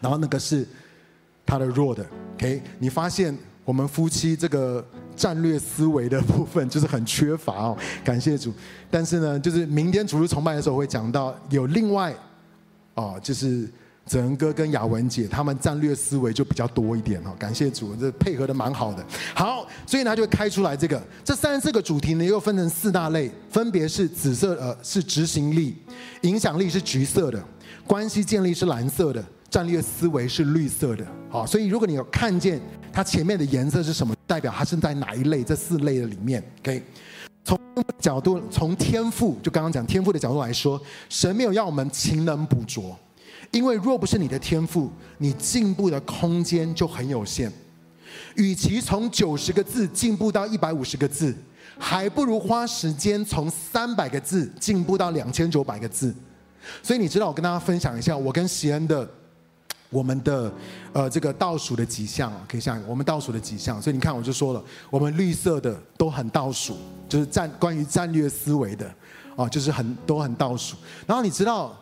[0.00, 0.66] 然后那个是
[1.44, 2.06] 她的弱的。
[2.36, 4.82] OK，你发现我们夫妻这个
[5.14, 8.54] 战略思维的部分 就是很缺乏哦，感谢主。
[8.90, 12.14] 但是呢，就是明天主日崇拜的时候会讲到有另外。
[12.96, 13.70] 哦，就是
[14.04, 17.34] 子恩哥跟雅文姐，他们战略思维就比较多一点哈。
[17.38, 19.04] 感谢主，这配合的蛮好的。
[19.34, 25.76] 好，所以呢，就开出来这个这三十四个主题呢，又分成四大类，分别是紫色呃是执行力，
[26.22, 27.42] 影响力是橘色的，
[27.86, 31.04] 关系建立是蓝色的，战略思维是绿色的。
[31.28, 32.60] 好，所以如果你有看见
[32.92, 36.42] 它前面的颜色是什么，代表它是在哪一类这四类的里面。
[36.60, 36.82] OK。
[37.46, 37.56] 从
[38.00, 42.98] 角度，从天赋，就刚刚讲天赋的角度来说，神没有要我们勤能补拙，
[43.52, 47.52] 因为若不是你的天赋，你进步的空间就很有限。
[48.34, 51.32] 与其从九十个字进步到一百五十个字，
[51.78, 56.12] 还不如花时间从三百个字进步到两千九百个字。
[56.82, 59.08] 所以你知道，我跟大家分享一下，我跟席恩的。
[59.88, 60.52] 我们的
[60.92, 66.76] 呃这个倒数的几项，可以想我们倒数的几项，所以你看我就说了，我们绿色的都很倒数，
[67.08, 68.94] 就是战关于战略思维的
[69.36, 70.76] 啊，就是很都很倒数。
[71.06, 71.76] 然后你知道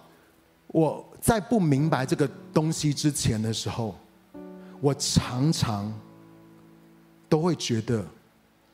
[0.69, 3.97] 我在不明白这个东西之前的时候，
[4.81, 5.93] 我常常
[7.29, 8.05] 都会觉得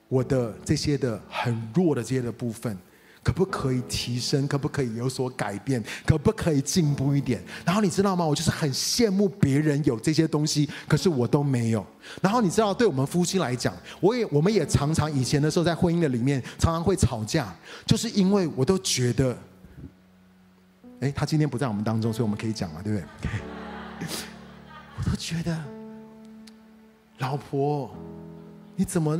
[0.09, 2.77] 我的这些的很弱的这些的部分。
[3.23, 4.49] 可不可以提升？
[4.49, 5.83] 可不可以有所改变？
[6.07, 7.43] 可不可以进步一点？
[7.67, 8.25] 然后你知道吗？
[8.25, 11.85] 我就是很羡慕别人有这些东西，可是我都没有。
[12.23, 17.55] 然后你知道，对我们夫妻来讲，我也我们也常常以前的时候在婚姻的里面常常会吵架，
[17.85, 19.37] 就是因为我都觉得，
[21.01, 23.07] 哎，他今天不在我们当中，所以我们可以讲嘛，对不对？
[24.97, 25.63] 我都觉得，
[27.19, 27.95] 老婆，
[28.77, 29.19] 你怎么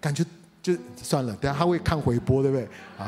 [0.00, 0.24] 感觉？
[0.64, 0.72] 就
[1.02, 2.66] 算了，等下他会看回播，对不对？
[2.96, 3.04] 好，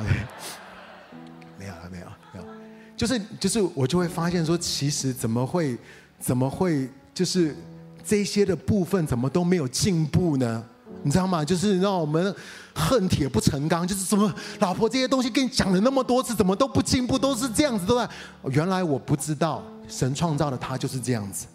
[1.59, 2.47] 没有了，没有，没有，
[2.95, 5.79] 就是就是，我就会发现说，其实怎么会
[6.21, 7.57] 怎么会，就是
[8.05, 10.63] 这些的部分怎么都没有进步呢？
[11.03, 11.43] 你知道吗？
[11.43, 12.35] 就是让我们
[12.75, 18.07] 恨铁不成钢，就是怎么老婆这些东西跟你讲了那么多次，怎么都不进步，都是这样子，对吧？
[18.51, 21.47] 原来我不知道，神创造的他就是这样子。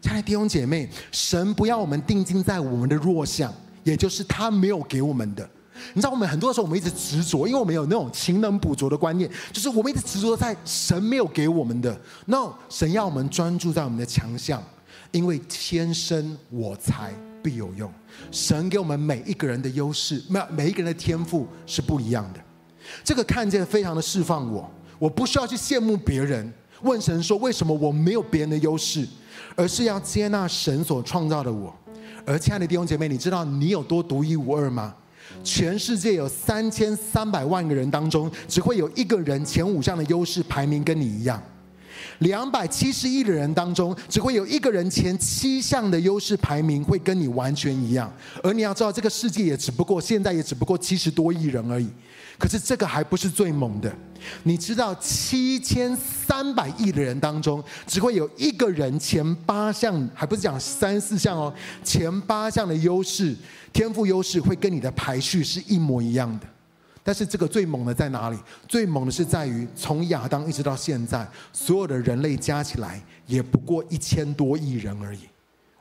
[0.00, 3.54] 亲爱的弟兄姐妹，神不要我们定睛在我们的弱项。
[3.84, 5.48] 也就是他没有给我们的，
[5.92, 11.96] 你知道，我们很多时候我们一直执着，因为我们有那种勤能补拙的观念，就是我们一直执着在神没有给我们的。
[12.26, 14.62] 那神要我们专注在我们的强项，
[15.12, 17.92] 因为天生我材必有用。
[18.30, 22.40] 神给我们每一个人的优势，每每一个人的天赋是不一样的。
[23.02, 26.50] 这个看见非常的释放我，我不需要去羡慕别人，
[26.82, 29.06] 问神说为什么我没有别人的优势，
[29.56, 31.74] 而是要接纳神所创造的我。
[32.26, 34.94] 而亲爱的弟兄姐妹，你知道你有多独一无二吗？
[35.42, 41.38] 全世界有三千三百万个人当中，只会有一个人前五项的优势排名跟你一样；
[42.20, 48.10] 两百七十亿的人当中，只会有一个人前七项的优势排名会跟你完全一样。
[48.42, 51.88] 而你要知道，这个世界也只不过现在也只不过七十多亿人而已。
[52.38, 53.94] 可是这个还不是最猛的，
[54.42, 63.36] 你知道七千三百亿的人当中，只会有一个人前八项，还不是讲三四项哦，前八项的优势、
[63.72, 66.46] 天赋优势会跟你的排序是一模一样的。
[67.06, 68.38] 但是这个最猛的在哪里？
[68.66, 75.20] 最猛的是在于从亚当一直到现在，所有的人类加起来也不过一千多亿人而已。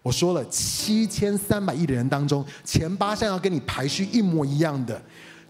[0.01, 5.01] 我说了，七千三百亿的人当中，前八项要跟你排序一模一样的，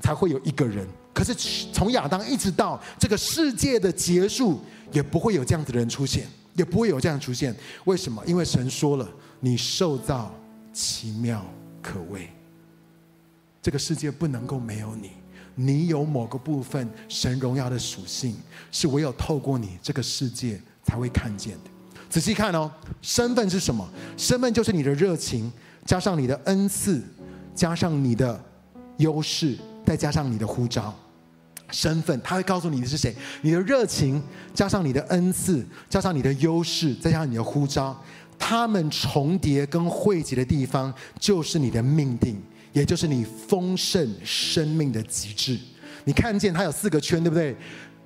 [0.03, 0.85] 才会有一个人。
[1.13, 1.33] 可是
[1.71, 4.59] 从亚当一直到这个世界的结束，
[4.91, 7.55] 也不会有这样子的人出现，也不会有这样出现。
[7.85, 8.21] 为什么？
[8.25, 10.35] 因为神说了，你受造
[10.73, 11.45] 奇妙
[11.81, 12.29] 可畏，
[13.61, 15.11] 这个世界不能够没有你。
[15.55, 18.35] 你有某个部分神荣耀的属性，
[18.71, 21.69] 是唯有透过你，这个世界才会看见的。
[22.09, 22.69] 仔细看哦，
[23.03, 23.87] 身份是什么？
[24.17, 25.51] 身份就是你的热情，
[25.85, 27.03] 加上你的恩赐，
[27.53, 28.43] 加上你的
[28.97, 29.55] 优势，
[29.85, 30.93] 再加上你的呼召。
[31.71, 33.15] 身份，他会告诉你的是谁。
[33.41, 34.21] 你的热情，
[34.53, 37.99] 加上你的恩赐，加上你的优势，再加上你的呼召，
[38.37, 42.39] 他们重叠跟汇集的地方，就是你的命定，
[42.73, 45.57] 也就是你丰盛生命的极致。
[46.05, 47.55] 你看见它有四个圈，对不对？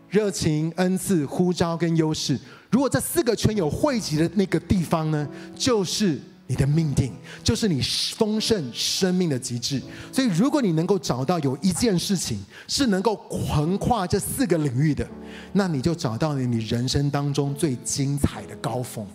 [0.10, 2.40] 热情、恩赐、呼召跟优势。
[2.72, 7.82] 如果这四个圈有汇集的那个地方呢，就是你的命定，就是你
[8.16, 9.82] 丰盛生命的极致。
[10.12, 15.08] 所以，如果你能够找到有一件事情是能够横跨这四个领域的，
[15.54, 19.06] 那你就找到了你人生当中最精彩的高峰。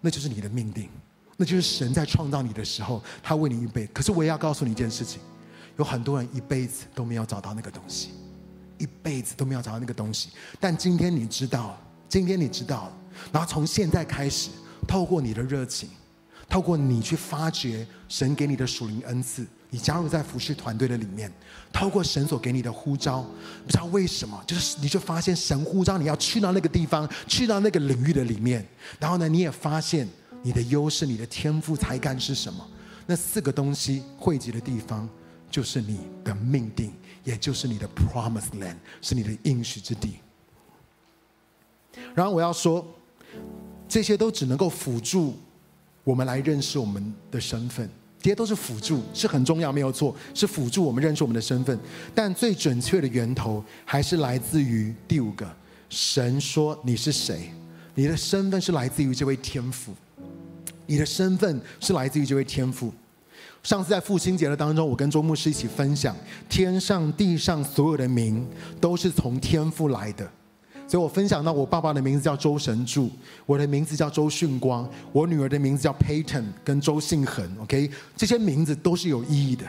[0.00, 0.88] 那就是你的命定，
[1.36, 3.86] 那就是神在创造你的时候，他为你预备。
[3.88, 5.20] 可是，我也要告诉你一件事情：
[5.78, 8.10] 有很多人一辈子都没有找到那个东西，
[8.78, 10.28] 一辈子都没有找到那个东西。
[10.60, 11.76] 但今天你知道。
[12.08, 12.96] 今天你知道，
[13.32, 14.48] 然后从现在开始，
[14.86, 15.88] 透过你的热情，
[16.48, 21.30] 透过你去发掘神给你的属灵恩赐，你加入在服事团队的里面，
[21.72, 23.22] 透过神所给你的呼召，
[23.64, 28.66] 不知道为什么，就是你就发现神呼召你要去到那个地方，去到那个领域的里面，
[28.98, 30.08] 然后呢，你也发现
[30.42, 32.66] 你的优势、你的天赋、才干是什么？
[33.06, 35.08] 那四个东西汇集的地方，
[35.50, 36.92] 就是你的命定，
[37.24, 40.16] 也就是你的 promise Land，是你的应许之地。
[42.14, 42.86] 然后我要说，
[43.88, 45.36] 这些都只能够辅助
[46.06, 47.90] 我们来认识我们的身份，
[48.20, 51.76] 这些都是辅助，是很重要，没有错，是辅助我们认识我们的身份。
[52.14, 55.44] 但最准确的源头还是来自于第五个，
[55.88, 57.50] 神说你是谁，
[57.96, 59.92] 你的身份是来自于这位天父，
[60.86, 62.94] 你的身份是来自于这位天父。
[63.64, 66.14] 上次在父亲节的当中，我跟周牧师一起分享，
[66.48, 68.46] 天上地上所有的名
[68.80, 70.30] 都是从天父来的。
[70.88, 73.10] 所以我分享到，我爸爸的名字叫周神柱，
[73.44, 79.64] 我的名字叫周训光，我女儿的名字叫 Payton，跟周信恒，OK，这些名字都是有意义的，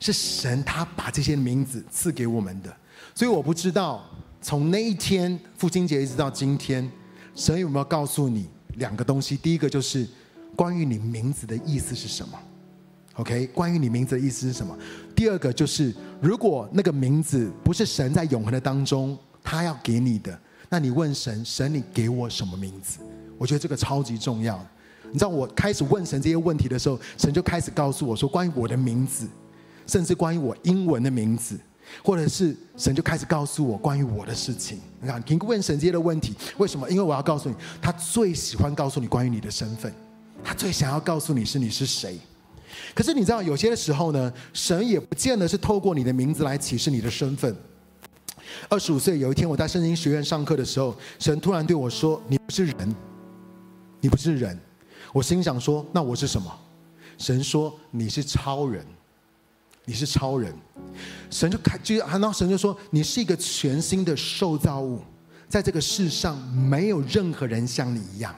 [0.00, 2.76] 是神他把这些名字赐给我们的。
[3.14, 4.04] 所以我不知道
[4.42, 6.90] 从那一天父亲节一直到今天，
[7.36, 9.36] 神有没有告诉你两个东西？
[9.36, 10.04] 第一个就是
[10.56, 12.36] 关于你名字的意思是什么
[13.14, 14.76] ？OK，关于你名字的意思是什么？
[15.14, 20.36] 第二个就是如果那个名字不是神在永恒的当中他要给你的。
[20.68, 22.98] 那你问神，神你给我什么名字？
[23.38, 24.58] 我觉得这个超级重要。
[25.12, 29.28] 你知道我开始问神这些问题的时候，神就开始告诉我说，关于我的名字，
[29.86, 31.56] 甚至关于我英文的名字，
[32.02, 34.80] 或者是神就开始告诉我关于我的事情。
[35.00, 36.90] 你看，你问神这些的问题，为什么？
[36.90, 39.92] 因为我要告诉你，他最喜欢告诉你关于你的身份，
[40.42, 42.18] 他最想要告诉你是你是谁。
[42.92, 47.54] 可是你知道，有些的时候呢，神也不见得是透过你的名字来启示你的身份。
[48.68, 52.94] 二十五岁有一天，我在圣经学院上课的时候，神突然对我说：“你不是人，
[54.00, 54.58] 你不是人。”
[55.12, 56.52] 我心想说：“那我是什么？”
[57.18, 58.84] 神说：“你是超人，
[59.84, 60.54] 你是超人。”
[61.30, 65.00] 神就开，就然后神就说：“你是一个全新的受造物，
[65.48, 68.34] 在这个世上没有任何人像你一样。”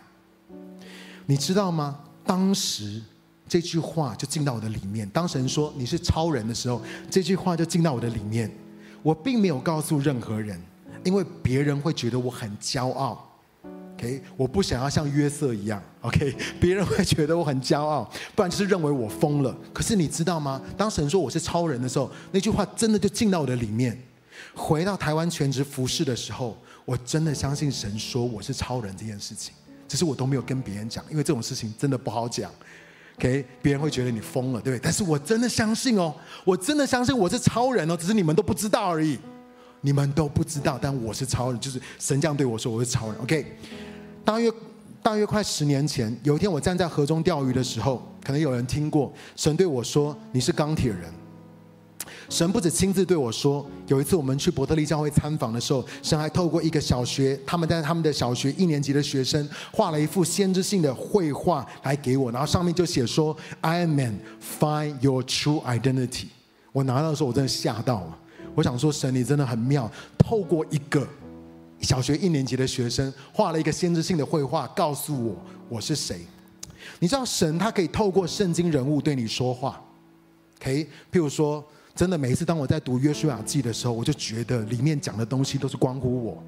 [1.26, 2.00] 你知道吗？
[2.24, 3.02] 当时
[3.48, 5.08] 这句话就进到我的里面。
[5.10, 8.50] 当神说你是超人的时候，这句话就进到我的里面。
[9.02, 10.60] 我并没有告诉任何人，
[11.04, 13.24] 因为别人会觉得我很骄傲。
[13.94, 15.82] OK，我不想要像约瑟一样。
[16.02, 19.56] OK，别人会觉得我很骄傲，不然就是认为我疯了。
[19.72, 20.62] 可是你知道吗？
[20.76, 24.00] 当神说我是超人的时候，那句话真的就进到我的里面。
[24.54, 29.52] 回到台湾全职服侍的时候，我真的相信神说我是超人这件事情，
[29.88, 32.52] 只是我都没有跟别人讲，因为这种事情真的不好讲。
[33.18, 34.80] OK，别人会觉得你疯了，对不对？
[34.80, 39.18] 但是我真的相信哦，我真的相信我是超人哦，只是你们都不知道而已。
[39.80, 43.16] 你们都不知道，但我是超人，就是神这样对我说我是超人。
[43.20, 43.44] OK，
[44.24, 44.52] 大约
[45.02, 51.12] 大约快十年前，有一天我站在河中钓鱼的时候，可能有人听过神对我说：“你是钢铁人。”
[52.28, 64.18] 神不止亲自对我说，有一次我们去伯特利教会参访的时候，神还透过一个小学，他们在他们的小学一年级的学生画了一幅先知性的绘画来给我，然后上面就写说 “I am man,
[64.60, 66.26] find your true identity。”
[66.72, 68.18] 我拿到的时候，我真的吓到了。
[68.54, 71.08] 我想说，神你真的很妙，透过一个
[71.80, 75.36] 小学一年级的学生画了一个先知性的绘画，告诉我
[75.70, 76.20] 我是谁。
[76.98, 79.82] 你知道神他可以透过圣经人物对你说话
[80.60, 80.86] ，OK？
[81.10, 81.64] 譬如说，
[81.98, 86.40] 真的每一次当我在读约书亚记的时候，我就觉得里面讲的东西都是关乎我，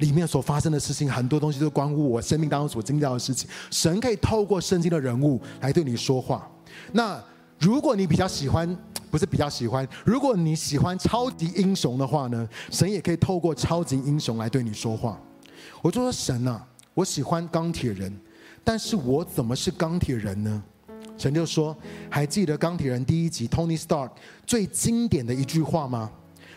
[0.00, 3.48] 里面所发生的事情很多东西都关乎我生命当中所经历到的事情。
[3.70, 6.46] 神可以透过圣经的人物来对你说话。
[6.92, 7.18] 那
[7.58, 8.68] 如果你比较喜欢，
[9.10, 15.18] 不是比较喜欢，如果你喜欢超级英雄的话呢，神也可以透过超级英雄来对你说话。
[15.80, 18.14] 我就说神啊，我喜欢钢铁人。
[18.62, 20.62] 但是我怎么是钢铁人呢？
[21.18, 21.76] 神就说
[22.08, 24.12] ：“还记得钢铁人第一集 Tony Stark
[24.46, 26.10] 最经典的一句话吗？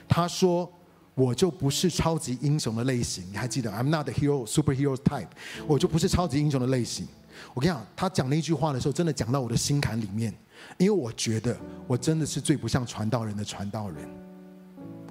[0.07, 0.71] 他说
[1.15, 5.27] ：‘我就不是超级英雄的类型。’你还记得？I'm not the hero, superhero type。
[5.65, 7.07] 我就不是超级英雄的类型。
[7.55, 10.31] 我跟你讲，他讲那句话的时候，真的讲到我的心坎里面，
[10.77, 11.57] 因为我觉得
[11.87, 14.07] 我真的是最不像传道人的传道人。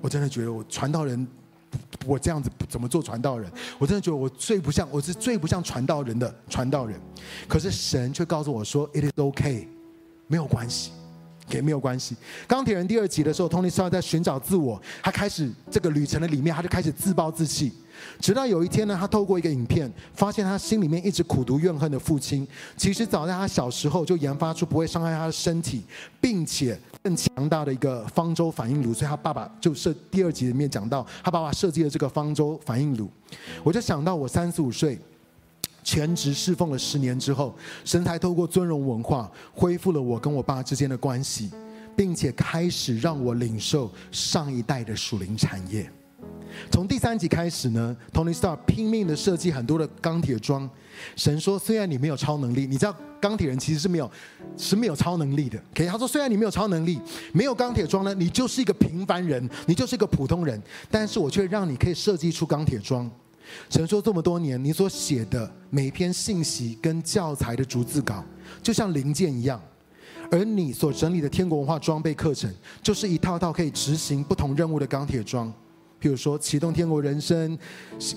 [0.00, 1.26] 我真的觉得我传道人。”
[2.06, 3.50] 我这样子怎么做传道人？
[3.78, 6.98] 我真的觉得我最不像，我是最不像传道人的传道人。
[7.46, 9.68] 可是神却告诉我说：“It is OK，
[10.26, 10.92] 没有关系，
[11.50, 12.16] 也没有关系。”
[12.48, 17.72] 钢铁人第二集的时候托尼斯在寻找自我，他开始这个旅程的里面，他就开始自暴自弃。
[18.18, 25.84] 直到有一天呢，他透过一个影片，发现他心里面一直苦读怨恨的父亲，其实早在他小时候就研发出不会伤害他的身体，
[26.18, 28.92] 并且更强大的一个方舟反应炉。
[28.92, 33.10] 所以他爸爸就设第二集里面讲到，他爸爸设计了这个方舟反应炉。
[33.62, 34.98] 我就想到我三十五岁，
[35.82, 41.50] 全职侍奉了十年之后，神才透过尊荣文化恢复了我跟我爸之间的关系，
[41.96, 45.90] 并且开始让我领受上一代的属灵产业。
[46.68, 50.68] 从第三集开始呢，Tony Stark 拼命的设计很多的钢铁桩。
[51.16, 54.10] 神说：“虽然你没有超能力，你知道钢铁人其实是没有
[54.56, 55.58] 是没有超能力的。
[55.70, 57.00] OK，他说：虽然你没有超能力，
[57.32, 60.60] 没有钢铁桩呢，你就是一个平凡人，你就是一个普通人。
[60.90, 63.10] 但是我却让你可以设计出钢铁桩。
[63.70, 68.22] 神说：这么多年，你所写的每一篇信息跟教材的逐字稿，
[68.62, 69.60] 就像零件一样，
[70.30, 72.52] 而你所整理的天国文化装备课程，
[72.82, 75.50] 就是一套套可以执行不同任务的钢铁桩。”
[76.00, 77.58] 譬如说，启动天国人生，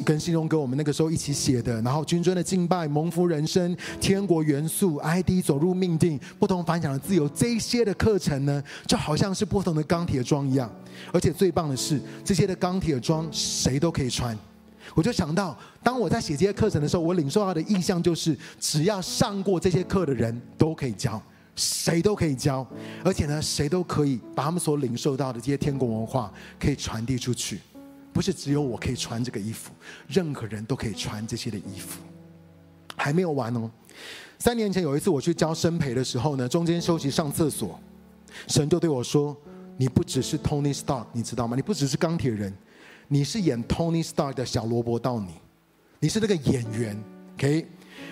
[0.06, 10.72] 跟信荣哥我们那个时候一起写的，然后军尊的敬拜、蒙福人生、天国元素、ID 走入命定、不同凡响的自由，这些的课程呢，就好像是不同的钢铁桩一样。
[11.12, 14.38] 而且最棒的是，这些的钢铁桩谁都可以穿。
[14.96, 21.22] 我就想到，当我在写这些课程的时候，我领受到的印象就是，只要上过这些课的人都可以教，
[21.56, 22.66] 谁都可以教，
[23.04, 27.60] 而且呢，谁都可以把他们所领受到的这些天国文化可以传递出去。
[28.14, 29.72] 不是只有我可以穿这个衣服，
[30.08, 32.00] 任何人都可以穿这些的衣服。
[32.96, 33.70] 还没有完哦，
[34.38, 37.80] 三年前有一次我去教生培的时候呢，中间休息上厕所，
[38.48, 39.36] 神就对我说
[39.78, 41.56] ：“你不只是 Tony Stark，你知道吗？
[41.56, 42.54] 你不只是钢铁人，
[43.08, 45.32] 你是演 Tony Stark 的小萝卜到你，
[46.00, 47.04] 你是那个演员。
[47.36, 47.68] ”OK，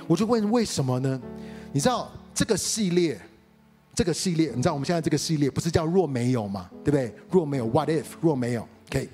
[0.07, 1.21] 我就问为什么呢？
[1.71, 3.21] 你知道这个系列，
[3.93, 6.69] 这个系列，你知道我们现在这个系列不是叫若没有吗？
[6.83, 7.13] 对不对？
[7.29, 8.05] 若没有，What if？
[8.19, 9.07] 若没有，OK。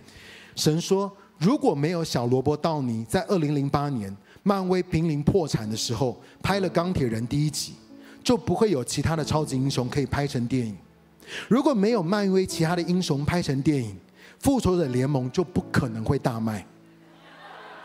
[0.57, 7.73] 神说：“如果没有小罗伯·道尼在二零零八年漫威濒临破产的时候拍了《钢铁人》第一集，
[8.23, 10.75] 就不会有其他的超级英雄可以拍成电影。
[11.47, 13.91] 如果没有漫威其他的英雄拍成电影，
[14.39, 16.65] 《复仇者联盟》就不可能会大卖。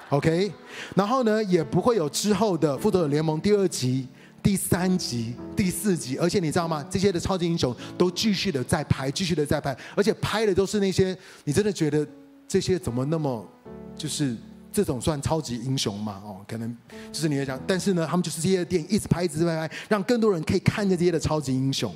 [0.09, 0.51] OK，
[0.95, 4.09] 然后呢，也不会有之后的《复仇者联盟》第二集、
[4.43, 6.17] 第三集、第四集。
[6.17, 6.83] 而且你知道吗？
[6.89, 11.15] 这些的超级英雄都继续的在拍，继续的在拍，而且拍的都是那些
[11.45, 12.07] 你真的觉得。”
[12.53, 13.49] 这些怎么那么，
[13.97, 14.37] 就是
[14.71, 16.21] 这种算超级英雄嘛？
[16.23, 16.77] 哦，可能
[17.11, 21.91] 就是你在讲，但是呢，他们就是这些电影一直拍，一直拍，拍，让更多人可以看见这些的超级英雄。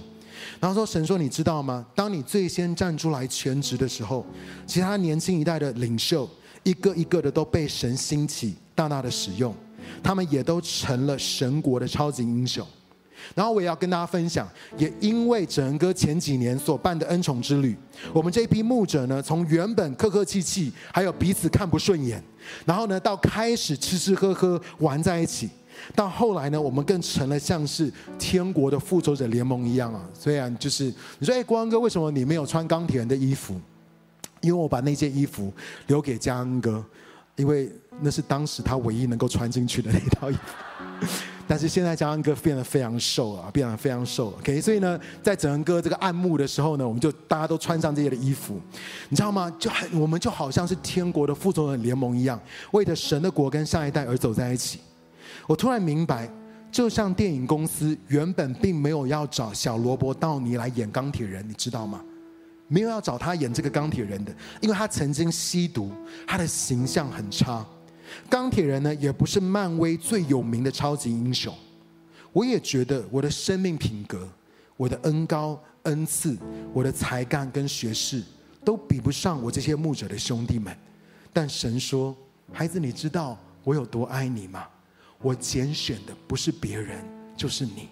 [0.59, 1.85] 然后说，神说，你知道吗？
[1.95, 4.25] 当你最先站出来全职的时候，
[4.67, 6.27] 其他年轻一代的领袖，
[6.63, 9.55] 一个一个的都被神兴起，大大的使用，
[10.03, 12.67] 他们也都成了神国的超级英雄。
[13.35, 17.77] 然后我也要跟大家分享，也因为整恩哥前几年所办的恩宠之旅，
[18.13, 22.23] 我们这一批牧者呢，从原本客客气气，还有彼此看不顺眼，
[22.65, 25.49] 然后呢，到开始吃吃喝喝玩在一起，
[25.95, 30.03] 到后来呢，我们更成了像是天国的复仇者联盟一样啊。
[30.15, 30.85] 虽然就是
[31.19, 33.61] 你说，哎，国王哥，为什么你没有穿钢铁人的衣服？
[34.43, 35.53] 因为我把那件衣服
[35.87, 36.85] 留给嘉恩哥，
[37.37, 41.07] 因为那是当时他唯一能够穿进去的那套衣服。
[41.49, 44.39] 但是现在江恩哥变得非常瘦啊，变得非常瘦了。
[44.39, 48.61] OK，所以呢，在整恩哥这个暗幕的时候呢，我们就大家都穿上这些的衣服，
[49.09, 49.53] 你知道吗？
[49.59, 52.41] 就很我们就好像是天国的复仇者联盟一样，
[52.73, 54.81] 为着神的国跟下一代而走在一起。
[55.47, 56.29] 我突然明白，
[56.73, 62.01] 就像电影公司原本并没有要找小罗伯道尼来演钢铁人，你知道吗？
[62.69, 65.93] 没有要找他演这个钢铁人的，因为他曾经吸毒，
[66.27, 67.65] 他的形象很差。
[68.29, 71.55] 钢铁人呢，也不是漫威最有名的超级英雄。
[72.33, 74.29] 我也觉得我的生命品格、
[74.77, 76.37] 我的恩高恩赐、
[76.73, 78.23] 我的才干跟学识，
[78.65, 80.77] 都比不上我这些牧者的兄弟们。
[81.33, 82.17] 但神说
[82.53, 84.67] ：“孩子，你知道我有多爱你吗？
[85.23, 87.03] 我拣选的不是别人，
[87.37, 87.89] 就是你。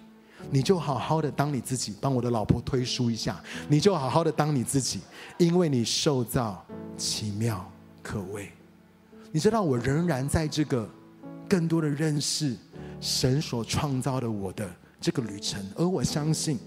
[0.51, 3.43] 你就好好的当你自己，帮我的老婆推书一下。
[3.67, 5.01] 你就好好的当你自己，
[5.39, 6.63] 因为你受造
[6.99, 7.67] 奇妙
[8.03, 8.53] 可畏。
[9.35, 10.89] 你知道我仍然在这个
[11.49, 12.57] 更多的认识。”
[13.01, 16.59] 神所创造的我的这个旅程，而我相信，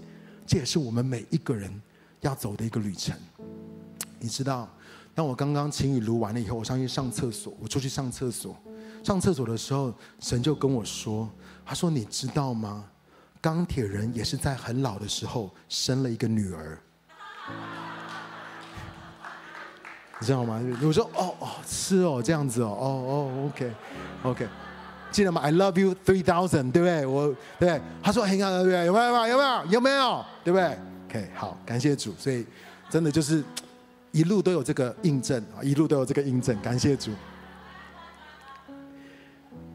[0.46, 1.72] 这也是我们每一个人
[2.20, 3.16] 要走的一个旅程。
[4.20, 4.68] 你知道，
[5.16, 8.54] 当我刚刚晴雨录完了以后，我上去上厕所，我出去上厕所，
[9.02, 11.28] 上厕所的时候，神就跟我说
[11.66, 12.84] ：“他说你知道吗？
[13.40, 16.80] 钢铁人也是在很老的时候生了一个女儿，
[20.20, 24.46] 你知道吗？”我说：“哦哦，是哦，这样子哦，哦哦，OK，OK。”
[25.10, 27.06] 记得吗？I love you three thousand，对不对？
[27.06, 28.84] 我对他说很好，对不对？
[28.84, 29.26] 有没有？
[29.26, 29.66] 有没有？
[29.70, 30.24] 有没有？
[30.44, 32.12] 对不对？OK，好，感谢主。
[32.18, 32.44] 所以
[32.90, 33.42] 真的就是
[34.12, 36.60] 一路都有这个印证啊，一路都有这个印证。
[36.60, 37.10] 感谢主。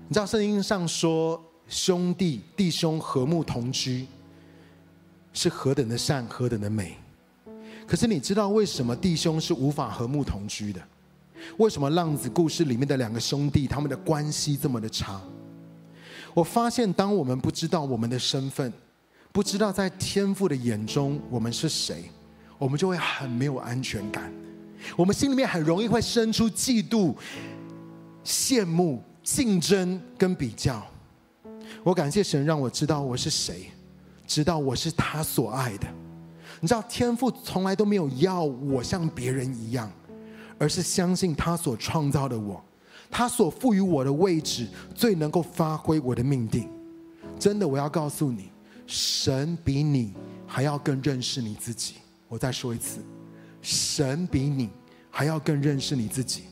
[0.08, 4.06] 你知道圣经上说兄弟弟兄和睦同居
[5.34, 6.96] 是何等的善，何等的美。
[7.94, 10.82] 可是你知道为什么弟兄是无法和睦同居的？
[11.58, 15.22] 为什么浪子故事里面的两个兄弟他们的关系这么的差？
[16.34, 18.74] 我发现，当我们不知道我们的身份，
[19.32, 22.06] 不知道在天父的眼中我们是谁，
[22.58, 24.34] 我们就会很没有安全感。
[24.98, 27.14] 我们心里面很容易会生出嫉妒、
[28.26, 30.84] 羡慕、竞争跟比较。
[31.84, 33.68] 我感谢神让我知道我是谁，
[34.26, 35.88] 知道我是他所爱的。
[36.64, 39.92] 你知道，天父从来都没有要我像别人一样。
[40.60, 42.64] 而是相信他所创造的我，
[43.12, 46.70] 他所赋予我的位置最能够发挥我的命定。
[47.38, 48.50] 真的，我要告诉你，
[48.88, 50.14] 神比你
[50.48, 51.96] 还要更认识你自己。
[52.30, 53.00] 我再说一次，
[53.62, 54.70] 神比你
[55.10, 56.44] 还要更认识你自己。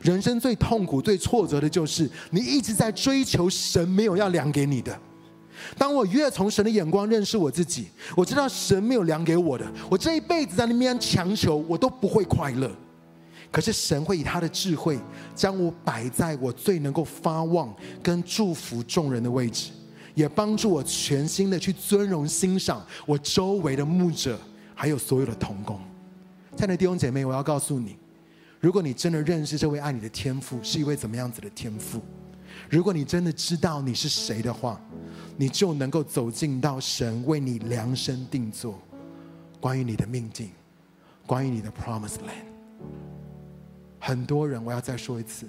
[0.00, 4.96] 人生最痛苦、最挫折的就是你一直在追求神没有要量给你的。
[5.76, 12.70] 当我越从神的眼光认识我自己，我知道神没有量给我的，我这一辈子在那边强求，我都不会快乐。
[13.52, 14.96] 可是神会以他的智慧，
[15.34, 19.72] 将我摆在我最能够发望跟祝福众人的位置，
[20.14, 24.38] 也帮助我全心的去尊荣欣赏我周围的牧者，
[24.72, 25.80] 还有所有的同工。
[26.56, 27.96] 亲爱的弟兄姐妹，我要告诉你，
[28.60, 32.00] 如果你真的认识这位爱你的天父是一位怎么样子的天父，
[32.68, 34.80] 如果你真的知道你是谁的话，
[35.40, 38.78] 你就能够走进到神为你量身定做
[39.58, 40.50] 关于你的命定，
[41.26, 42.44] 关于你的 promise land。
[43.98, 45.48] 很多人，我要再说一次，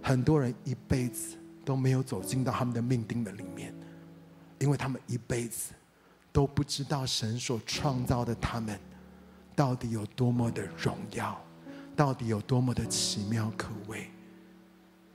[0.00, 3.74] 很多人一辈子都没有走进到他们的命定的里面，
[4.60, 5.72] 因为他们一辈子
[6.30, 8.78] 都不知道神所创造的他们
[9.56, 11.36] 到底有多么的荣耀，
[11.96, 14.08] 到底有多么的奇妙可畏。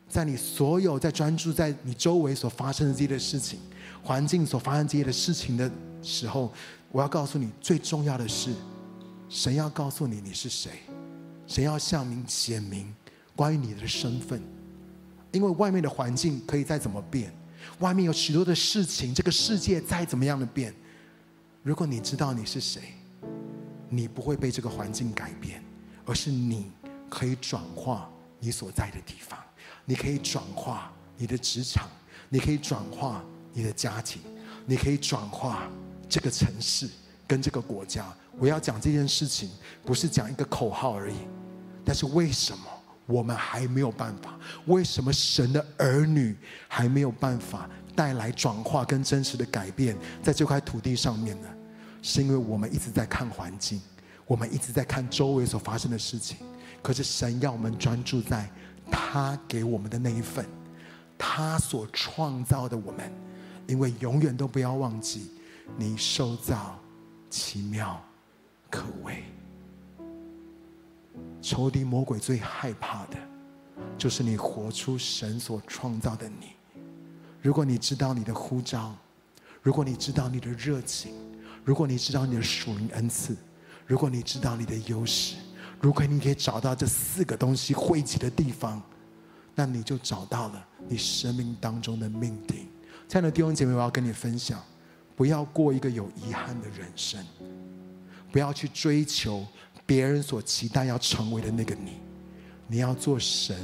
[0.09, 3.59] 在你所有在专注在你周围所发生的这些事情、
[4.01, 5.69] 环境所发生这些的事情的
[6.01, 6.51] 时候，
[6.91, 8.53] 我要告诉你，最重要的是，
[9.27, 10.71] 神要告诉你你是谁。
[11.45, 12.93] 谁要向你显明
[13.33, 14.41] 关于你的身份？
[15.31, 17.31] 因为外面的环境可以再怎么变，
[17.79, 20.73] 外面有许多的事情，这个世界再怎么样的变，
[21.63, 22.81] 如果你知道你是谁，
[23.89, 25.63] 你不会被这个环境改变，
[26.05, 26.71] 而是你
[27.09, 29.39] 可以转化你所在的地方，
[29.89, 31.87] 你可以转化你的职场，
[32.27, 33.23] 你可以转化
[33.53, 34.21] 你的家庭，
[34.65, 35.69] 你可以转化
[36.09, 36.89] 这个城市
[37.25, 38.05] 跟这个国家。
[38.37, 39.49] 我要讲这件事情，
[39.85, 41.15] 不是讲一个口号而已。
[41.85, 42.65] 但是为什么
[43.05, 44.37] 我们还没有办法？
[44.65, 46.35] 为什么神的儿女
[46.67, 51.47] 还没有办法带来转化跟真实的改变在这块土地上面呢？
[52.01, 53.81] 是因为我们一直在看环境，
[54.25, 56.39] 我们一直在看周围所发生的事情。
[56.83, 58.49] 可是神要我们专注在
[58.91, 60.45] 他给我们的那一份，
[61.17, 63.11] 他所创造的我们，
[63.67, 65.31] 因为永远都不要忘记，
[65.77, 66.79] 你受造
[67.29, 68.01] 奇妙
[68.69, 69.23] 可畏。
[71.41, 73.17] 仇敌魔鬼最害怕的，
[73.97, 76.53] 就是你活出神所创造的你。
[77.41, 78.95] 如果你知道你的呼召，
[79.61, 81.13] 如果你知道你的热情，
[81.63, 83.35] 如果你知道你的属灵恩赐，
[83.85, 85.35] 如果你知道你的优势，
[85.79, 88.81] 如果你可以找到这四个东西汇集的地方，
[89.55, 92.67] 那你就找到了你生命当中的命定。
[93.07, 94.61] 亲爱的弟兄姐妹，我要跟你分享，
[95.15, 97.23] 不要过一个有遗憾的人生，
[98.31, 99.45] 不要去追求。
[99.85, 101.93] 别人所期待要成为的那个你，
[102.67, 103.55] 你要做神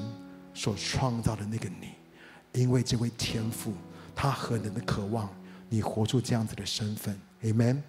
[0.53, 3.73] 所创造的那个你，因为这位天父
[4.15, 5.29] 他何等的渴望
[5.67, 7.81] 你活出这样子的身份，Amen。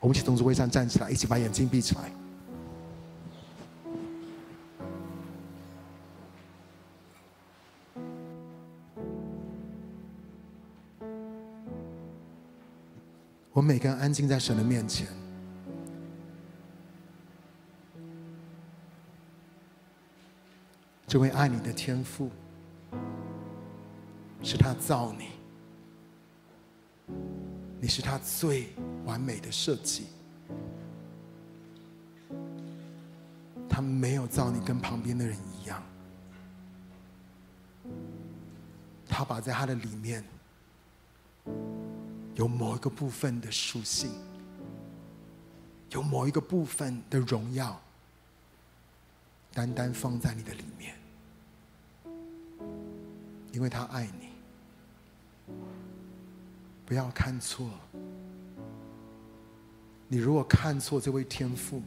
[0.00, 2.10] 我们一起从座位上站起来，一起把眼睛闭起来。
[13.54, 15.06] 我每个人安静在神的面前。
[21.06, 22.28] 这位爱你的天父，
[24.42, 25.28] 是他造你，
[27.80, 28.70] 你是他最
[29.04, 30.06] 完美的设计。
[33.68, 35.80] 他没有造你跟旁边的人一样，
[39.06, 40.24] 他把在他的里面
[42.34, 44.10] 有某一个部分的属性，
[45.90, 47.80] 有某一个部分的荣耀，
[49.52, 50.94] 单单放在你的里面。
[53.52, 55.54] 因为他爱你，
[56.84, 57.70] 不要看错。
[60.08, 61.80] 你如果看错这位天父，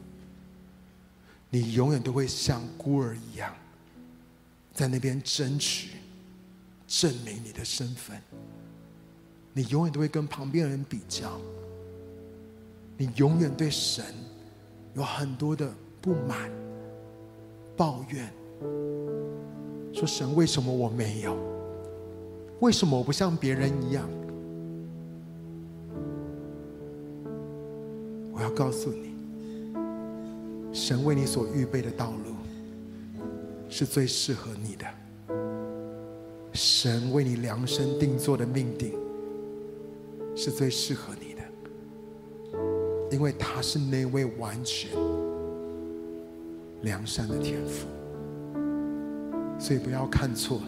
[1.50, 3.54] 你永远都会像孤儿一样，
[4.72, 5.98] 在那边争取、
[6.86, 8.22] 证明你的身份。
[9.52, 11.32] 你永远都会跟旁边的人比较，
[12.96, 14.04] 你永远对神
[14.94, 16.50] 有很多的不满、
[17.76, 18.32] 抱怨，
[19.92, 21.36] 说神为什么我没有？
[22.60, 24.08] 为什么我不像别人一样？
[28.32, 29.14] 我要告诉你，
[30.72, 32.34] 神为你所预备的道路
[33.68, 34.86] 是最适合你的。
[36.52, 38.92] 神为你量身定做的命定
[40.40, 41.42] 是最适合你的，
[43.10, 44.88] 因为他是那位完全
[46.82, 47.88] 良善的天父，
[49.58, 50.64] 所以不要看错了。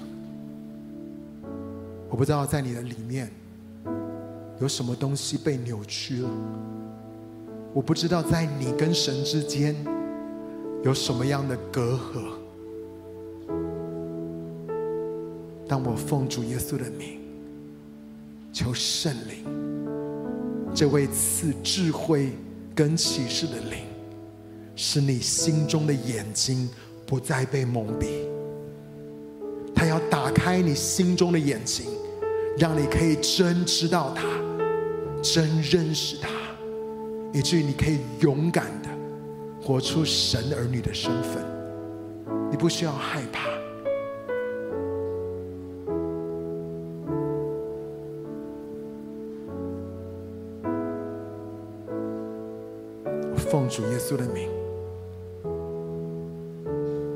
[2.08, 3.30] 我不知道在你的里面
[4.60, 6.28] 有什么东西被扭曲了。
[7.72, 9.76] 我不知道在你跟神之间
[10.82, 12.32] 有什么样的隔阂。
[15.68, 17.19] 当我奉主耶稣的名，
[18.52, 19.44] 求圣灵，
[20.74, 22.32] 这位赐智慧
[22.74, 23.84] 跟启示的灵，
[24.76, 26.68] 使你心中的眼睛
[27.06, 28.06] 不再被蒙蔽。
[29.74, 31.86] 他要打开你心中的眼睛。
[32.58, 34.26] 让你可以真知道他，
[35.22, 36.28] 真认识他，
[37.32, 38.88] 以至于你可以勇敢的
[39.62, 41.42] 活出神儿女的身份。
[42.50, 43.48] 你不需要害怕。
[53.90, 54.48] 耶稣的名，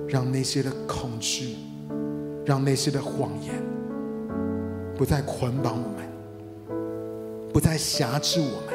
[0.08, 1.56] 让那些的恐惧，
[2.44, 3.62] 让那些的谎言。
[4.96, 6.08] 不再捆绑我们，
[7.52, 8.72] 不再辖制我们，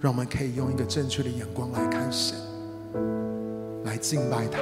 [0.00, 2.38] 让我们可以用一个正确的眼光来看神，
[3.84, 4.58] 来敬拜他，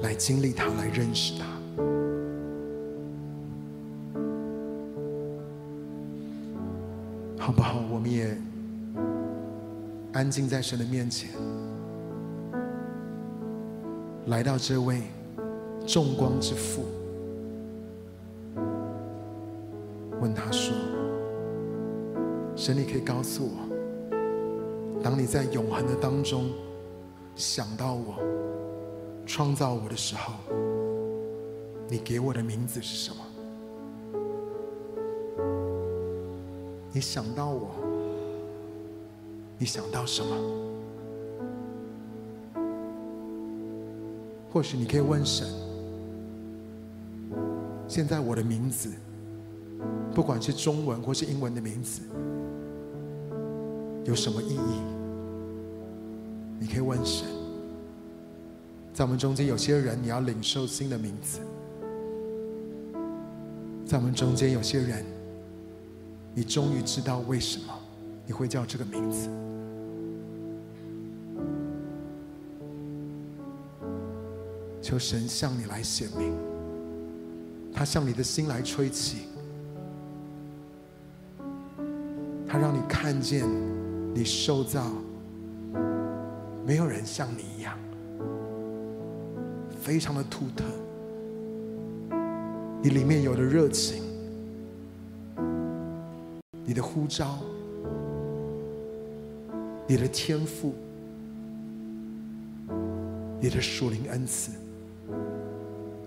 [0.00, 1.44] 来经历他，来认识他，
[10.20, 11.30] 安静在神的面前，
[14.26, 15.00] 来到这位。
[15.86, 16.82] 众光之父
[20.20, 20.76] 问他说
[22.54, 26.50] ：“神，你可以告诉我，当你在永恒的当中
[27.34, 28.16] 想到我、
[29.24, 30.34] 创造我的时候，
[31.88, 33.24] 你给我的名字是什么？
[36.92, 37.70] 你想到我，
[39.60, 40.34] 你想到什么？
[44.50, 45.46] 或许你可以问神。”
[47.86, 48.90] 现在我的名字，
[50.14, 52.00] 不管是中文或是英文的名字，
[54.04, 54.80] 有什么意义？
[56.58, 57.28] 你可以问神。
[58.94, 61.40] 在我们中间有些人，你要领受新的名字；
[63.84, 65.04] 在我们中间有些人，
[66.34, 67.74] 你终于知道为什么
[68.24, 69.28] 你会叫这个名字。
[74.90, 76.34] 求神向你来显明。
[77.72, 79.18] 他向你的心来吹气，
[82.44, 83.48] 他让你看见
[84.12, 84.90] 你受造，
[86.66, 87.78] 没有人像你一样，
[89.80, 90.64] 非常的独特。
[92.82, 94.02] 你里面有的热情，
[96.64, 97.38] 你的呼召，
[99.86, 100.74] 你的天赋、
[103.40, 104.50] 你的属灵恩赐、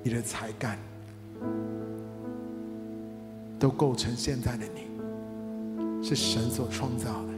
[0.04, 0.78] 你的才干，
[3.58, 7.30] 都构成现在的你，是神所创造的。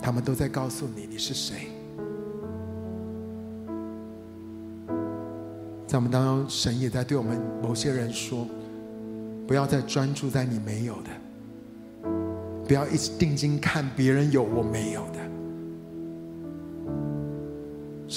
[0.00, 1.68] 他们都在告诉你你是谁。
[5.86, 8.46] 在我们当中，神也在对我们某些人说：
[9.46, 11.08] 不要再专注在你没有的，
[12.66, 15.27] 不要一直定睛看别人有我没有的。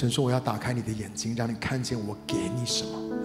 [0.02, 3.16] 神说：我要打开你的眼睛，让你看见我给你什么，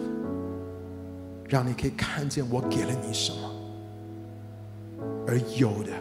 [1.49, 3.51] 让你可以看见我给了你什么，
[5.25, 5.91] 而有的，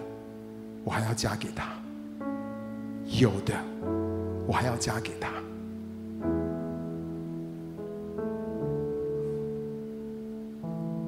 [0.84, 1.64] 我还要加给他；
[3.06, 3.54] 有的，
[4.46, 5.30] 我还要加给他。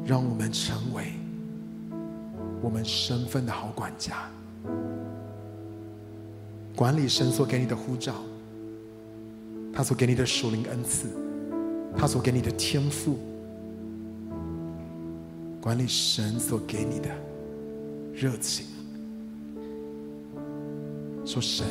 [0.06, 1.12] 让我们成为
[2.62, 4.30] 我们身份的好管家，
[6.74, 8.14] 管理神所给你的护照，
[9.78, 11.06] 他所给你的属灵恩赐，
[11.96, 13.16] 他所给你的天赋，
[15.60, 17.08] 管理神所给你的
[18.12, 18.66] 热情。
[21.24, 21.64] 说神，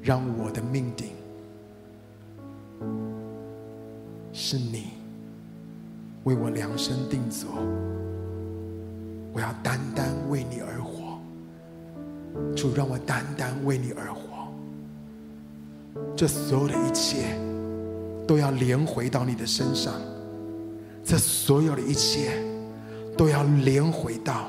[0.00, 1.08] 让我的命定
[4.32, 4.92] 是你。
[6.22, 7.50] 为我量身定做，
[9.32, 11.18] 我要单单为你而活。
[12.54, 14.31] 主让我单单为你而活，
[16.16, 17.36] 这所有的一切
[18.26, 19.94] 都要连回到你的身上，
[21.04, 22.42] 这所有的一切
[23.16, 24.48] 都要连回到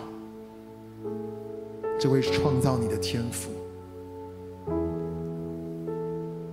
[2.00, 3.52] 这位创造你的天赋。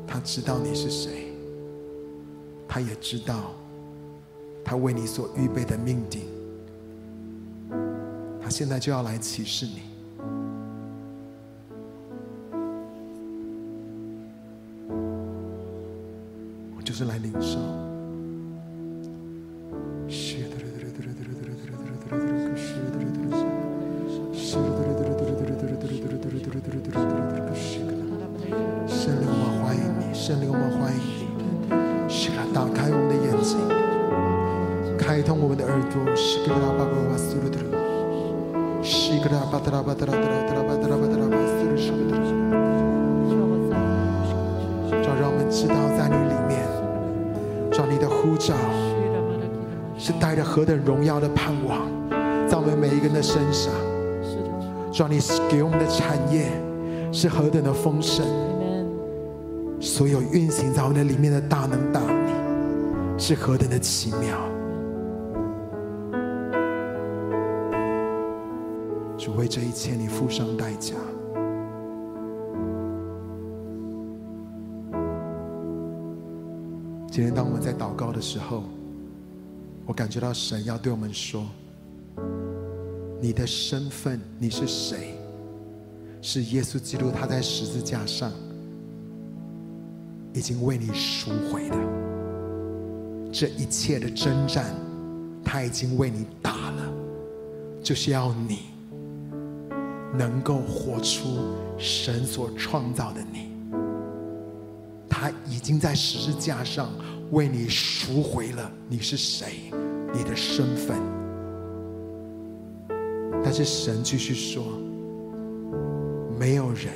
[0.06, 1.32] 他知道你是谁，
[2.68, 3.52] 他也知道。
[4.62, 6.22] 他为你所预备的命定，
[8.40, 9.89] 他现在就要来启示你。
[17.00, 17.89] 是来领受。
[55.00, 56.50] 主，你给我们的产业
[57.10, 58.22] 是何等的丰盛。
[59.80, 62.30] 所有运行在我们的里面的大能大力
[63.16, 64.36] 是何等的奇妙。
[69.16, 70.94] 主为这一切，你付上代价。
[77.10, 78.64] 今天当我们在祷告的时候。
[79.86, 81.44] 我感觉到神要对我们说
[83.20, 85.14] ：“你的身份，你是谁？
[86.22, 88.32] 是耶稣基督，他在十字架上
[90.32, 91.76] 已经为你赎回的。
[93.32, 94.74] 这一切的征战，
[95.44, 96.92] 他已经为你打了，
[97.82, 98.60] 就是要你
[100.16, 101.38] 能够活出
[101.78, 103.50] 神所创造的你。
[105.08, 106.90] 他已经在十字架上。”
[107.30, 109.70] 为你赎回了，你是谁？
[110.12, 110.98] 你的身份。
[113.50, 114.62] 但是神继续说，
[116.38, 116.92] 没有人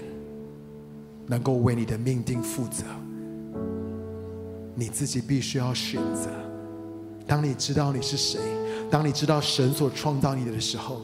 [1.27, 2.85] 能够为你的命定负责，
[4.77, 6.31] 你自己必须要选择。
[7.27, 8.39] 当你知道你是谁，
[8.89, 11.01] 当你知道神所创造你的时候，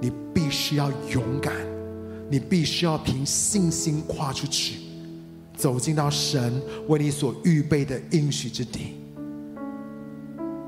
[0.00, 1.54] 你必须要勇敢，
[2.28, 4.80] 你必须要凭信心跨出去。
[5.56, 8.96] 走进到神为你所预备的应许之地，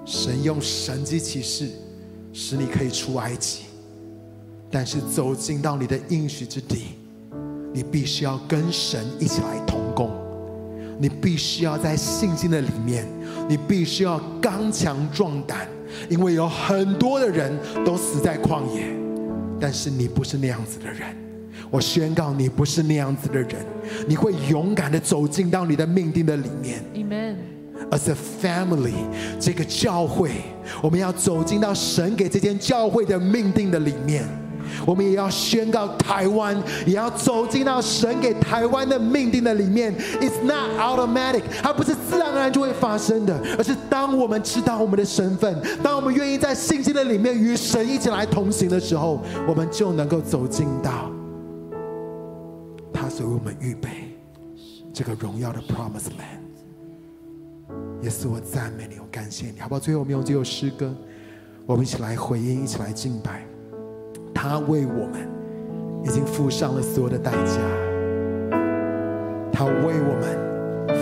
[0.04, 1.70] 神用神迹奇事
[2.32, 3.62] 使你可以出埃及，
[4.70, 6.94] 但是走进到你的应许之地，
[7.72, 10.10] 你必须要跟神一起来同工，
[10.98, 13.04] 你必须要在信心的里面，
[13.48, 15.66] 你必须要刚强壮胆，
[16.08, 17.52] 因为有很多的人
[17.84, 18.84] 都死在旷野，
[19.60, 21.16] 但是你不是那样子的人。
[21.70, 23.56] 我宣告，你不是那样子的人，
[24.08, 26.80] 你会勇敢的走进到你的命定的里面。
[26.94, 27.36] Amen.
[27.90, 28.94] As a family，
[29.40, 30.30] 这个教会，
[30.82, 34.24] 我们要走进到神给这间教会的命定的里面。
[34.86, 36.56] 我们也要宣告台湾，
[36.86, 39.94] 也要走进到神给台湾的命定的里面。
[40.20, 51.10] It's not automatic，它不是自然而然就会发生的，而是当我们知道我们的身份，当我们愿意在信心的里面与神一起来同行的时候，我们就能够走进到
[52.92, 53.88] 他所为我们预备
[54.92, 56.40] 这个荣耀的 Promise Land。
[58.02, 59.78] 耶稣，我赞美你，我感谢你，好不好？
[59.80, 60.94] 最后，我们用这首诗歌，
[61.66, 63.49] 我们一起来回应，一起来敬拜。
[64.42, 65.20] 他为我们
[66.02, 67.60] 已经付上了所有的代价，
[69.52, 70.24] 他为我们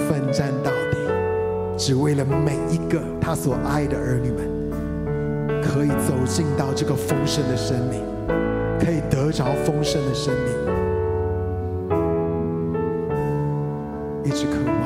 [0.08, 0.98] 奋战到底，
[1.76, 8.02] 只为了每一个他所爱的儿女们，可以走进到这个丰盛的生命，
[8.80, 10.52] 可以得着丰盛的生命。
[14.24, 14.82] 一直渴望。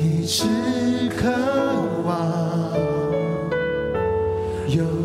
[0.00, 0.46] 一直
[1.10, 1.53] 渴
[4.74, 5.03] 有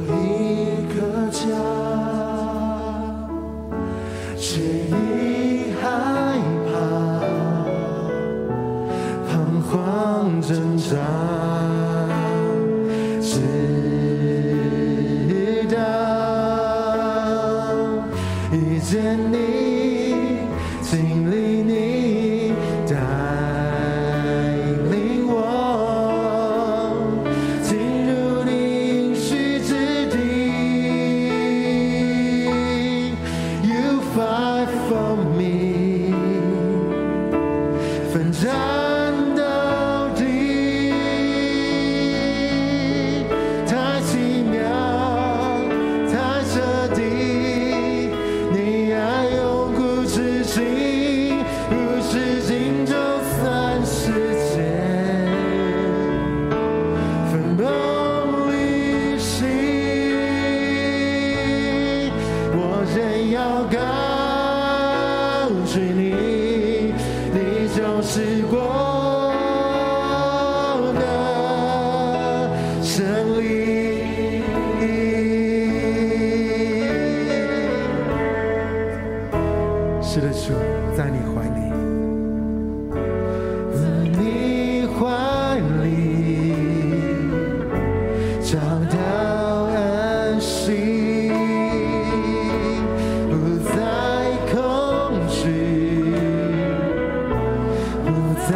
[98.11, 98.51] 不再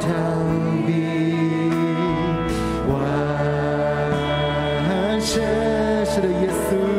[0.00, 0.06] 逃
[0.86, 0.88] 避，
[2.88, 2.94] 万
[5.20, 5.44] 圣夜
[6.20, 6.95] 的耶稣。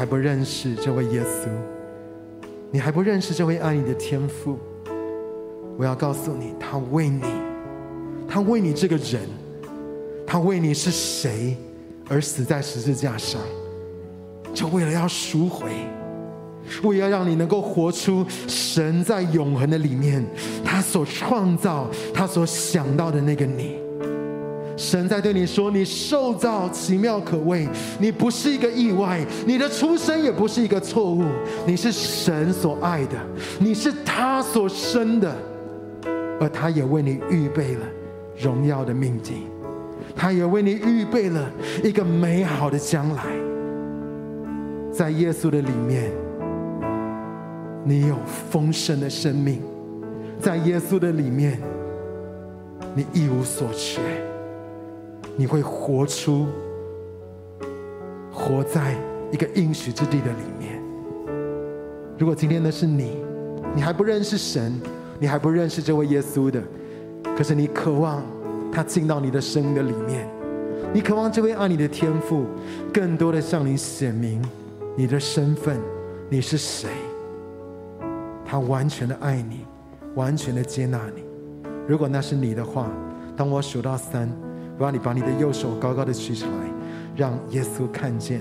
[0.00, 1.50] 还不认识这位耶稣？
[2.70, 4.58] 你还不认识这位爱你的天父？
[5.76, 7.22] 我要告诉你，他为你，
[8.26, 9.20] 他为你这个人，
[10.26, 11.54] 他为你是谁
[12.08, 13.42] 而死在十字架上，
[14.54, 15.70] 就为了要赎回，
[16.82, 20.24] 为了要让你能够活出神在永恒的里面，
[20.64, 23.76] 他所创造、他所想到的那个你。
[24.80, 27.68] 神在对你说：你受造奇妙可畏，
[27.98, 31.22] 你不是一个意外，你的出生也不是一个错误，
[31.66, 33.18] 你是神所爱的，
[33.58, 35.36] 你是他所生的，
[36.40, 37.86] 而他也为你预备了
[38.42, 39.42] 荣耀的命定，
[40.16, 41.52] 他也为你预备了
[41.84, 43.24] 一个美好的将来，
[44.90, 46.10] 在耶稣的里面，
[47.84, 48.16] 你有
[48.50, 49.60] 丰盛的生命，
[50.40, 51.60] 在耶稣的里面，
[52.94, 54.00] 你一无所缺。
[55.36, 56.46] 你会活出，
[58.32, 58.94] 活在
[59.32, 60.80] 一个应许之地的里面。
[62.18, 63.16] 如果今天的是你，
[63.74, 64.78] 你还不认识神，
[65.18, 66.62] 你还不认识这位耶稣的，
[67.36, 68.22] 可是你渴望
[68.70, 70.28] 他进到你的生命的里面，
[70.92, 72.44] 你渴望这位爱你的天父
[72.92, 74.42] 更多的向你显明
[74.96, 75.78] 你的身份，
[76.28, 76.90] 你是谁？
[78.44, 79.64] 他完全的爱你，
[80.14, 81.22] 完全的接纳你。
[81.88, 82.90] 如果那是你的话，
[83.36, 84.28] 当我数到三。
[84.80, 86.50] 我要你把你的右手高高的举起来，
[87.14, 88.40] 让耶稣看见，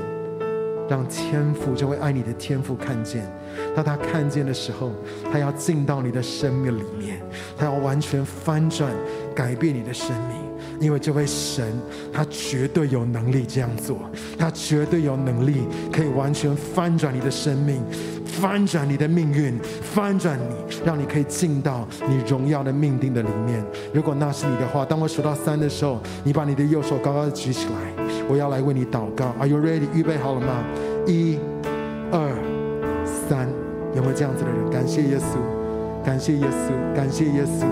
[0.90, 3.30] 让天父这位爱你的天父看见。
[3.76, 4.94] 当他看见的时候，
[5.30, 7.22] 他要进到你的生命里面，
[7.58, 8.90] 他要完全翻转、
[9.36, 10.38] 改变你的生命。
[10.80, 11.78] 因为这位神，
[12.14, 14.00] 他绝对有能力这样做，
[14.38, 17.84] 他绝对有能力可以完全翻转你的生命，
[18.42, 23.64] 翻转你的命运，翻转你，让你可以进到你荣耀的命定的里面。
[23.94, 29.34] 如果那是你的话，当我数到三的时候，你把你的右手高高的举起来，我要来为你祷告。
[29.40, 29.88] Are you ready？
[29.94, 30.64] 预备好了吗？
[31.06, 31.38] 一、
[32.12, 32.32] 二、
[33.04, 33.48] 三，
[33.94, 34.70] 有没有这样子的人？
[34.70, 35.38] 感谢耶稣，
[36.06, 37.66] 感谢耶稣，感谢耶稣，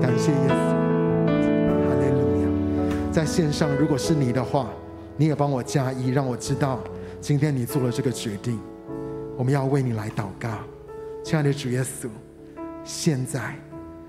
[0.00, 0.76] 感谢耶稣。
[3.12, 4.68] 在线上，如果是你的话，
[5.16, 6.78] 你也帮我加一，让我知道
[7.18, 8.60] 今天你做了这个决定。
[9.36, 10.60] 我们要为你来祷告，
[11.22, 12.08] 亲爱的主耶稣，
[12.84, 13.54] 现在，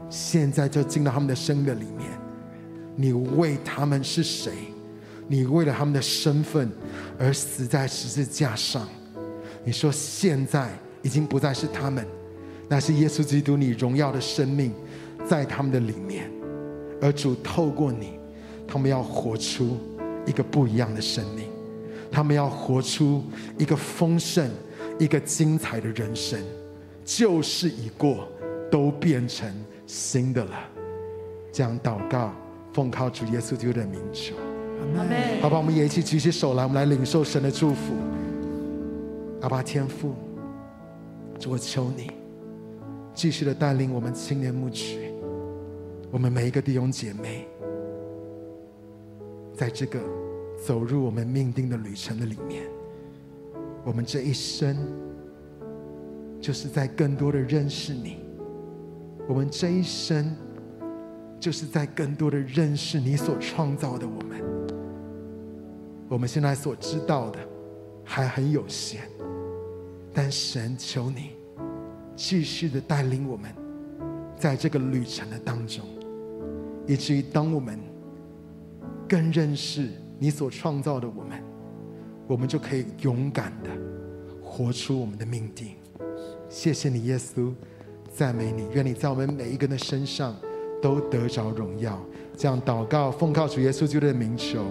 [0.09, 2.09] 现在就进到他们的生命的里面。
[2.95, 4.53] 你为他们是谁？
[5.27, 6.71] 你为了他们的身份
[7.19, 8.87] 而死在十字架上。
[9.65, 10.69] 你说现在
[11.01, 12.07] 已经不再是他们，
[12.69, 14.73] 那是耶稣基督你荣耀的生命
[15.27, 16.31] 在他们的里面，
[17.01, 18.17] 而主透过你。
[18.65, 19.77] 他们要活出
[20.25, 21.45] 一个不一样的生命，
[22.11, 23.23] 他们要活出
[23.57, 24.49] 一个丰盛、
[24.99, 26.39] 一个精彩的人生。
[27.05, 28.27] 旧事已过，
[28.69, 29.49] 都变成
[29.85, 30.51] 新的了。
[31.53, 32.33] 这样祷告，
[32.73, 34.35] 奉靠主耶稣基督的名求。
[34.97, 35.41] 阿门。
[35.41, 37.93] 好吧，我们也一起举起手来，我们来领受神的祝福。
[39.41, 40.13] 阿爸天父，
[41.39, 42.11] 主我求你
[43.13, 45.11] 继续的带领我们青年牧区，
[46.11, 47.47] 我们每一个弟兄姐妹。
[49.55, 49.99] 在这个
[50.63, 52.63] 走入我们命定的旅程的里面，
[53.87, 54.75] 我们这一生
[56.41, 58.17] 就是在更多的认识你。
[59.29, 60.35] 我们这一生
[61.39, 64.41] 就是在更多的认识你所创造的我们。
[66.09, 67.39] 我们现在所知道的
[68.03, 69.03] 还很有限，
[70.13, 71.29] 但神求你
[72.13, 73.49] 继续的带领我们，
[74.37, 75.85] 在这个旅程的当中，
[76.85, 77.79] 以至于当我们。
[79.09, 79.87] 更认识
[80.19, 81.41] 你所创造的我们，
[82.27, 83.69] 我们就可以勇敢的
[84.43, 85.69] 活出我们的命定。
[86.49, 87.53] 谢谢你，耶稣，
[88.13, 90.35] 赞美你，愿你在我们每一个人的身上
[90.81, 91.99] 都得着荣耀。
[92.35, 94.61] 这样祷告，奉靠主耶稣基督的名求，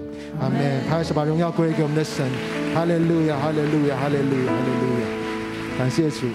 [0.41, 0.81] 阿门。
[0.89, 2.31] 还是把荣耀归给我们的神，
[2.75, 5.79] 哈利路亚，哈利路亚，哈利路亚，哈利路亚。
[5.79, 6.29] 感谢主。